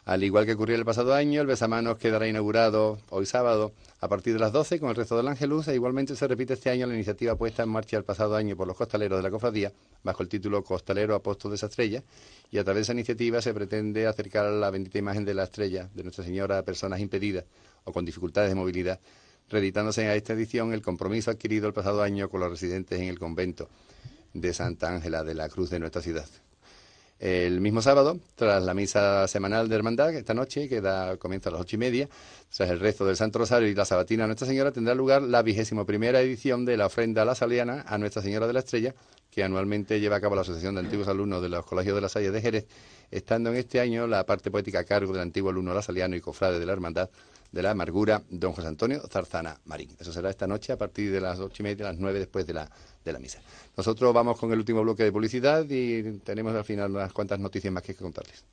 [0.05, 4.33] Al igual que ocurrió el pasado año, el besamanos quedará inaugurado hoy sábado a partir
[4.33, 6.95] de las 12 con el resto del Ángelus e igualmente se repite este año la
[6.95, 9.71] iniciativa puesta en marcha el pasado año por los costaleros de la cofradía
[10.03, 12.01] bajo el título Costalero Apóstol de esa Estrella
[12.49, 15.43] y a través de esa iniciativa se pretende acercar a la bendita imagen de la
[15.43, 17.45] estrella de Nuestra Señora a personas impedidas
[17.83, 18.99] o con dificultades de movilidad,
[19.49, 23.19] reeditándose a esta edición el compromiso adquirido el pasado año con los residentes en el
[23.19, 23.69] convento
[24.33, 26.25] de Santa Ángela de la Cruz de nuestra ciudad.
[27.19, 31.51] El mismo sábado, tras la misa semanal de hermandad, esta noche, que da comienzo a
[31.51, 32.07] las ocho y media,
[32.55, 35.85] tras el rezo del Santo Rosario y la sabatina Nuestra Señora, tendrá lugar la vigésimo
[35.85, 38.95] primera edición de la ofrenda la Saliana a Nuestra Señora de la Estrella,
[39.29, 42.07] que anualmente lleva a cabo la Asociación de Antiguos Alumnos de los Colegios de la
[42.07, 42.67] Salle de Jerez,
[43.11, 46.57] estando en este año la parte poética a cargo del antiguo alumno lasaliano y cofrade
[46.57, 47.09] de la Hermandad
[47.51, 49.89] de la Amargura, don José Antonio Zarzana Marín.
[49.99, 52.53] Eso será esta noche a partir de las ocho y media, las nueve después de
[52.53, 52.69] la,
[53.03, 53.39] de la misa.
[53.79, 57.73] Nosotros vamos con el último bloque de publicidad y tenemos al final unas cuantas noticias
[57.73, 58.43] más que contarles.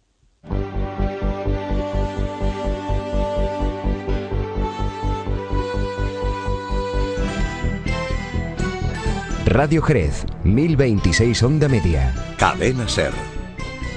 [9.47, 12.15] Radio Jerez, 1026 Onda Media.
[12.39, 13.13] Cadena Ser.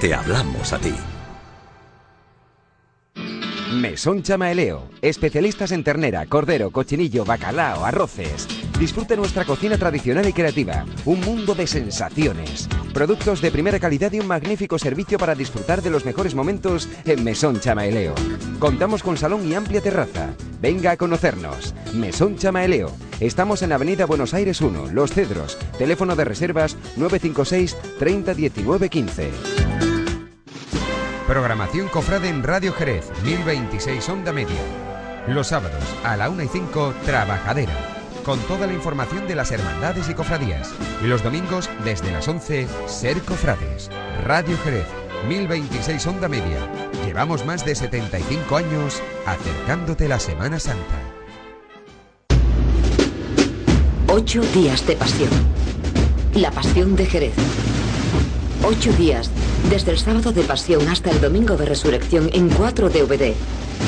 [0.00, 1.09] Te hablamos a ti.
[3.80, 8.46] Mesón Chamaeleo, especialistas en ternera, cordero, cochinillo, bacalao, arroces.
[8.78, 12.68] Disfrute nuestra cocina tradicional y creativa, un mundo de sensaciones.
[12.92, 17.24] Productos de primera calidad y un magnífico servicio para disfrutar de los mejores momentos en
[17.24, 18.14] Mesón Chamaeleo.
[18.58, 20.34] Contamos con salón y amplia terraza.
[20.60, 21.74] Venga a conocernos.
[21.94, 22.92] Mesón Chamaeleo.
[23.18, 25.56] Estamos en Avenida Buenos Aires 1, Los Cedros.
[25.78, 29.59] Teléfono de reservas 956 30 19 15.
[31.30, 34.60] Programación Cofrade en Radio Jerez, 1026 Onda Media.
[35.28, 37.72] Los sábados a la 1 y 5, Trabajadera.
[38.24, 40.74] Con toda la información de las hermandades y cofradías.
[41.00, 43.92] Y los domingos, desde las 11, Ser Cofrades.
[44.24, 44.86] Radio Jerez,
[45.28, 46.68] 1026 Onda Media.
[47.06, 50.98] Llevamos más de 75 años acercándote la Semana Santa.
[54.08, 55.30] Ocho días de pasión.
[56.34, 57.34] La pasión de Jerez.
[58.64, 59.30] Ocho días,
[59.68, 63.34] desde el sábado de pasión hasta el domingo de resurrección en 4 DVD.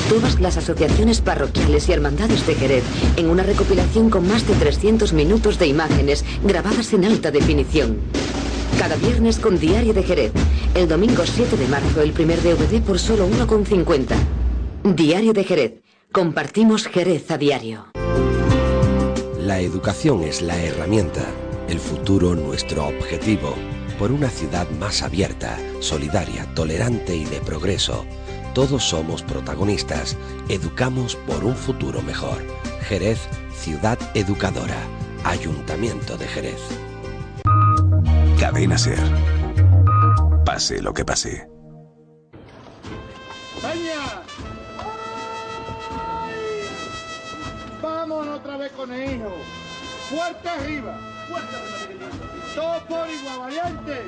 [0.09, 2.83] Todas las asociaciones parroquiales y hermandades de Jerez
[3.17, 7.97] en una recopilación con más de 300 minutos de imágenes grabadas en alta definición.
[8.77, 10.31] Cada viernes con Diario de Jerez.
[10.75, 14.95] El domingo 7 de marzo el primer DVD por solo 1,50.
[14.95, 15.73] Diario de Jerez.
[16.11, 17.87] Compartimos Jerez a diario.
[19.39, 21.25] La educación es la herramienta,
[21.67, 23.55] el futuro nuestro objetivo.
[23.97, 28.05] Por una ciudad más abierta, solidaria, tolerante y de progreso.
[28.53, 30.17] Todos somos protagonistas.
[30.49, 32.37] Educamos por un futuro mejor.
[32.87, 33.19] Jerez,
[33.55, 34.77] ciudad educadora.
[35.23, 36.59] Ayuntamiento de Jerez.
[38.39, 38.99] Cadena Ser.
[40.45, 41.47] Pase lo que pase.
[43.61, 44.21] ¡Peña!
[47.81, 49.33] Vámonos otra vez con el hijo.
[50.09, 50.97] Fuerte arriba.
[51.27, 52.05] Fuerte arriba.
[52.55, 54.03] Todo por igual, valiente.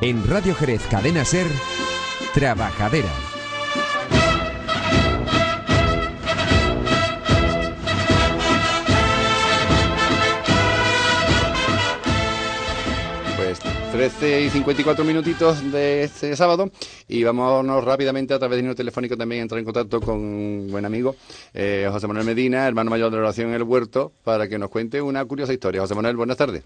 [0.00, 1.46] En Radio Jerez Cadena Ser,
[2.34, 3.33] Trabajadera.
[13.94, 16.68] 13 y 54 minutitos de este sábado
[17.06, 20.68] y vámonos rápidamente a través de número telefónico también a entrar en contacto con un
[20.68, 21.14] buen amigo,
[21.54, 24.70] eh, José Manuel Medina, hermano mayor de la oración en el huerto, para que nos
[24.70, 25.80] cuente una curiosa historia.
[25.80, 26.64] José Manuel, buenas tardes.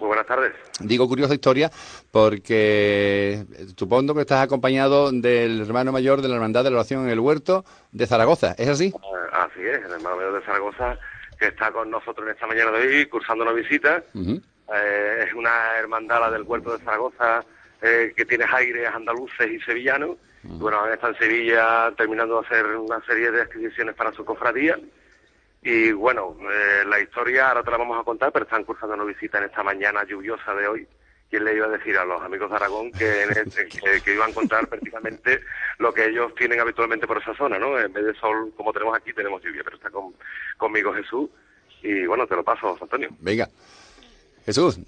[0.00, 0.52] Muy buenas tardes.
[0.80, 1.70] Digo curiosa historia
[2.10, 3.44] porque
[3.76, 7.20] supongo que estás acompañado del hermano mayor de la Hermandad de la Oración en el
[7.20, 8.86] Huerto de Zaragoza, ¿es así?
[8.86, 10.98] Eh, así es, el hermano mayor de Zaragoza
[11.38, 14.02] que está con nosotros en esta mañana de hoy cursando una visita.
[14.72, 17.44] Eh, es una hermandad la del Huerto de Zaragoza
[17.82, 20.16] eh, que tiene aires andaluces y sevillanos.
[20.42, 24.24] Y Bueno, ahora está en Sevilla terminando de hacer una serie de adquisiciones para su
[24.24, 24.78] cofradía.
[25.62, 29.04] Y bueno, eh, la historia ahora te la vamos a contar, pero están cursando una
[29.04, 30.86] visita en esta mañana lluviosa de hoy.
[31.30, 34.14] ¿Quién le iba a decir a los amigos de Aragón que, en este- que, que
[34.14, 35.40] iban a encontrar prácticamente
[35.78, 37.78] lo que ellos tienen habitualmente por esa zona, ¿no?
[37.80, 40.14] En vez de sol, como tenemos aquí, tenemos lluvia, pero está con,
[40.58, 41.30] conmigo Jesús.
[41.82, 43.08] Y bueno, te lo paso, Antonio.
[43.20, 43.48] Venga.
[44.44, 44.78] Jesús,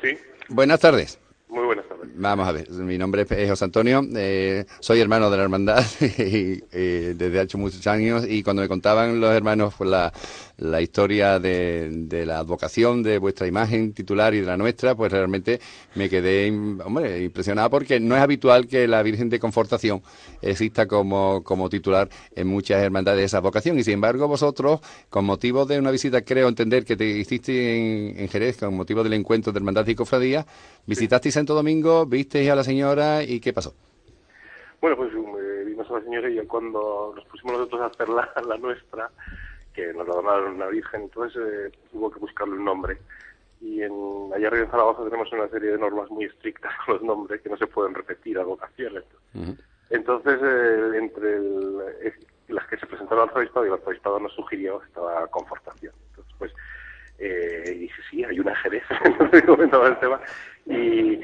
[0.00, 0.16] Sí,
[0.48, 1.18] buenas tardes.
[1.48, 2.08] muy buenas tardes.
[2.14, 6.62] Vamos a ver, mi nombre es José Antonio, eh, soy hermano de la hermandad y,
[6.72, 10.12] eh, desde hace muchos años y cuando me contaban los hermanos pues, la,
[10.58, 15.10] la historia de, de la advocación de vuestra imagen titular y de la nuestra, pues
[15.12, 15.60] realmente
[15.94, 20.02] me quedé hombre, impresionado porque no es habitual que la Virgen de Confortación
[20.42, 24.80] exista como, como titular en muchas hermandades de esa vocación y sin embargo vosotros,
[25.10, 29.04] con motivo de una visita, creo entender que te hiciste en, en Jerez, con motivo
[29.04, 30.44] del encuentro de hermandad y cofradía,
[30.86, 33.74] visitasteis Santo Domingo, visteis a la señora y ¿qué pasó?
[34.80, 38.28] Bueno, pues eh, vimos a la señora y cuando nos pusimos nosotros a hacer la,
[38.46, 39.10] la nuestra,
[39.78, 42.98] que nos la donaron una virgen, entonces eh, hubo que buscarle un nombre.
[43.60, 43.92] Y en,
[44.34, 47.48] allá arriba en Zaragoza tenemos una serie de normas muy estrictas con los nombres que
[47.48, 49.04] no se pueden repetir a vocaciones.
[49.90, 52.12] Entonces, eh, entre el- eh,
[52.48, 55.94] las que se presentaron al arzobispado y el arzobispado nos sugirió estaba confortación.
[56.10, 56.52] Entonces, pues,
[57.18, 60.20] eh, y dije, sí, hay una Jerez, entonces comentaba el tema.
[60.66, 61.20] Y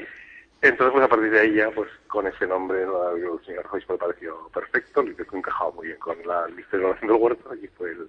[0.61, 3.11] entonces, pues a partir de ahí ya, pues con ese nombre, ¿no?
[3.11, 7.53] el señor me pareció perfecto, le encajaba muy bien con la lista de del huerto,
[7.55, 8.07] y fue el,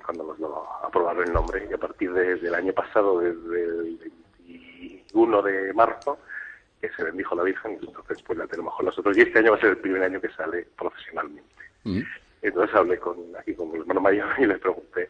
[0.00, 3.98] cuando nos lo aprobaron el nombre, y a partir de- del año pasado, desde el
[4.46, 6.18] 21 de marzo,
[6.80, 9.56] que se bendijo la Virgen, entonces pues la tenemos con nosotros, y este año va
[9.56, 11.48] a ser el primer año que sale profesionalmente.
[12.42, 15.08] Entonces hablé con, aquí con mi hermano mayor y les pregunté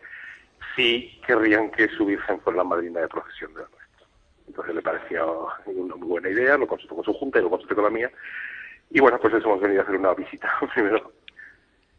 [0.77, 4.07] si querrían que su Virgen fuera la madrina de procesión de la nuestra.
[4.47, 7.75] Entonces le pareció una muy buena idea, lo consultó con su junta y lo consulté
[7.75, 8.11] con la mía.
[8.91, 11.13] Y bueno, pues eso hemos venido a hacer una visita primero,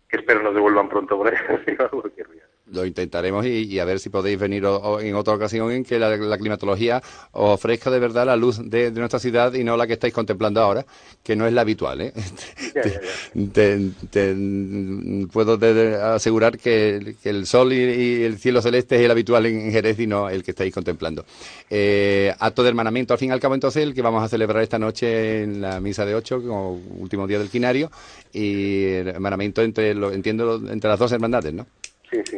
[0.07, 1.35] que espero nos devuelvan pronto por ahí.
[1.91, 2.23] porque
[2.71, 5.83] Lo intentaremos y, y a ver si podéis venir o- o en otra ocasión en
[5.83, 7.03] que la, la climatología
[7.33, 10.13] os ofrezca de verdad la luz de, de nuestra ciudad y no la que estáis
[10.13, 10.85] contemplando ahora,
[11.21, 11.99] que no es la habitual.
[12.01, 12.13] ¿eh?
[13.53, 15.59] Te, te- puedo
[16.13, 19.71] asegurar que, que el sol y, y el cielo celeste es el habitual en, en
[19.71, 21.25] Jerez y no el que estáis contemplando.
[21.69, 24.63] Eh, acto de hermanamiento, al fin y al cabo, entonces, el que vamos a celebrar
[24.63, 27.91] esta noche en la misa de ocho, como último día del quinario,
[28.31, 31.67] y el hermanamiento entre, lo, entiendo, entre las dos hermandades, ¿no?
[32.09, 32.37] Sí, sí,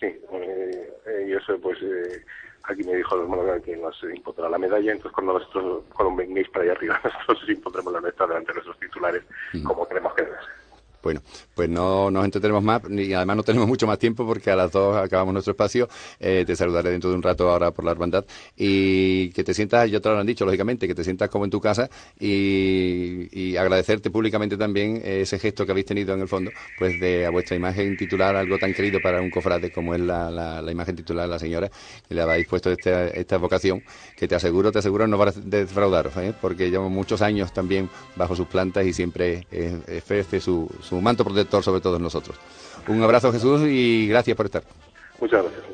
[0.00, 0.06] sí.
[0.06, 2.24] Eh, y eso, pues, eh,
[2.64, 6.48] aquí me dijo el hermano que nos impondrá la medalla, entonces cuando nosotros, cuando vengáis
[6.48, 9.22] para allá arriba, nosotros os impondremos la nuestra delante de nuestros titulares,
[9.64, 10.65] como queremos que debe ser.
[11.02, 11.22] Bueno,
[11.54, 14.72] pues no nos entretenemos más y además no tenemos mucho más tiempo porque a las
[14.72, 15.88] dos acabamos nuestro espacio.
[16.18, 18.24] Eh, te saludaré dentro de un rato ahora por la hermandad
[18.56, 21.50] y que te sientas, ya te lo han dicho, lógicamente, que te sientas como en
[21.50, 21.88] tu casa
[22.18, 27.30] y, agradecerte públicamente también ese gesto que habéis tenido en el fondo, pues de a
[27.30, 31.30] vuestra imagen titular, algo tan querido para un cofrade como es la, imagen titular de
[31.30, 31.70] la señora,
[32.06, 33.82] que le habéis puesto esta, vocación,
[34.16, 36.34] que te aseguro, te aseguro no va a defraudaros, ¿eh?
[36.40, 41.62] porque llevo muchos años también bajo sus plantas y siempre es, su un manto protector
[41.62, 42.36] sobre todos nosotros.
[42.88, 44.62] Un abrazo Jesús y gracias por estar.
[45.20, 45.64] Muchas gracias.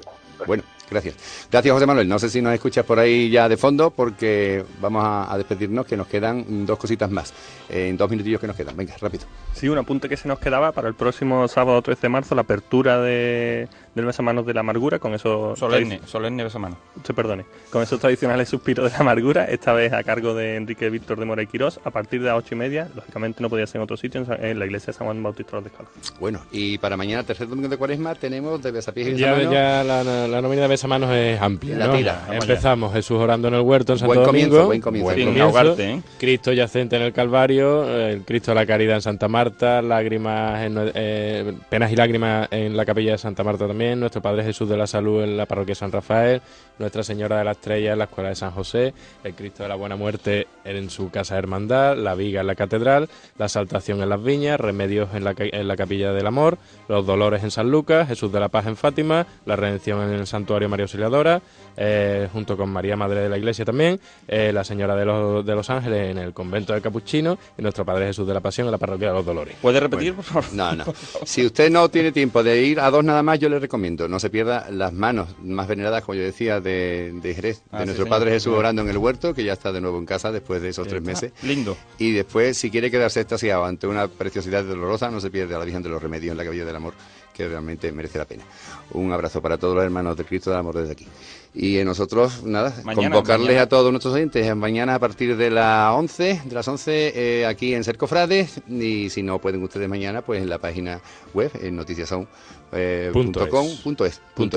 [0.46, 1.46] Bueno, gracias.
[1.50, 2.08] Gracias José Manuel.
[2.08, 5.96] No sé si nos escuchas por ahí ya de fondo porque vamos a, despedirnos que
[5.96, 7.32] nos quedan dos cositas más.
[7.68, 8.76] en dos minutillos que nos quedan.
[8.76, 9.24] Venga, rápido.
[9.54, 12.42] Sí, un apunte que se nos quedaba para el próximo sábado 13 de marzo, la
[12.42, 15.58] apertura de, del Besamanos de la Amargura, con esos...
[15.58, 16.78] Solemne, solemne Besamanos.
[17.04, 17.44] Se perdone.
[17.70, 21.24] Con esos tradicionales suspiros de la amargura, esta vez a cargo de Enrique Víctor de
[21.26, 23.82] Mora y Quirós, a partir de las ocho y media, lógicamente no podía ser en
[23.82, 26.18] otro sitio, en la iglesia de San Juan Bautista de los Descalzos.
[26.18, 30.02] Bueno, y para mañana, tercer domingo de cuaresma, tenemos de Besapiés y Ya, ya la,
[30.02, 33.98] la, nómina de Besamanos es amplia, la tira, Empezamos Jesús orando en el huerto en
[33.98, 34.66] Santo buen Domingo.
[34.66, 35.12] buen comienzo.
[35.12, 35.76] Buen comienzo.
[35.78, 36.00] ¿eh?
[36.18, 40.60] Cristo yacente en el Calvario, el Cristo de la Caridad en Santa Marta, lágrimas
[40.94, 44.76] eh, penas y lágrimas en la capilla de Santa Marta también, nuestro Padre Jesús de
[44.76, 46.40] la Salud en la parroquia San Rafael,
[46.78, 49.74] Nuestra Señora de la Estrella en la Escuela de San José, el Cristo de la
[49.74, 53.08] Buena Muerte en su Casa Hermandad, la Viga en la Catedral,
[53.38, 56.58] la Saltación en las Viñas, Remedios en la, en la Capilla del Amor,
[56.88, 60.26] los Dolores en San Lucas, Jesús de la Paz en Fátima, la Redención en el
[60.26, 61.42] Santuario María Auxiliadora,
[61.76, 65.54] eh, junto con María Madre de la Iglesia también, eh, la Señora de los, de
[65.54, 68.72] los Ángeles en el Convento de Capuchino y nuestro Padre Jesús de la Pasión en
[68.72, 69.56] la Parroquia de los Dolores.
[69.60, 70.52] ¿Puede repetir, por favor?
[70.52, 70.84] No, no.
[71.24, 74.18] Si usted no tiene tiempo de ir a dos nada más, yo le recomiendo, no
[74.18, 78.32] se pierda las manos más veneradas, como yo decía, de, Jerez, de ah, nuestro Padre
[78.32, 80.86] Jesús orando en el huerto, que ya está de nuevo en casa después de esos
[80.88, 81.32] tres meses.
[81.42, 81.76] Lindo.
[81.98, 85.64] Y después, si quiere quedarse extasiado ante una preciosidad dolorosa, no se pierde a la
[85.64, 86.94] Virgen de los Remedios en la Capilla del Amor,
[87.32, 88.44] que realmente merece la pena.
[88.92, 91.06] Un abrazo para todos los hermanos de Cristo del Amor desde aquí.
[91.54, 96.54] Y nosotros, nada, convocarles a todos nuestros oyentes mañana a partir de las 11, de
[96.54, 100.58] las 11 eh, aquí en Cercofrades y si no pueden ustedes mañana, pues en la
[100.58, 101.00] página
[101.34, 102.28] web, en noticiason.com.es.
[102.72, 103.44] Eh, punto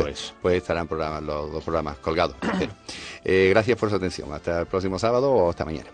[0.08, 0.34] es.
[0.42, 2.38] Pues estarán programas, los dos programas colgados.
[3.26, 4.32] eh, gracias por su atención.
[4.32, 5.90] Hasta el próximo sábado o hasta mañana.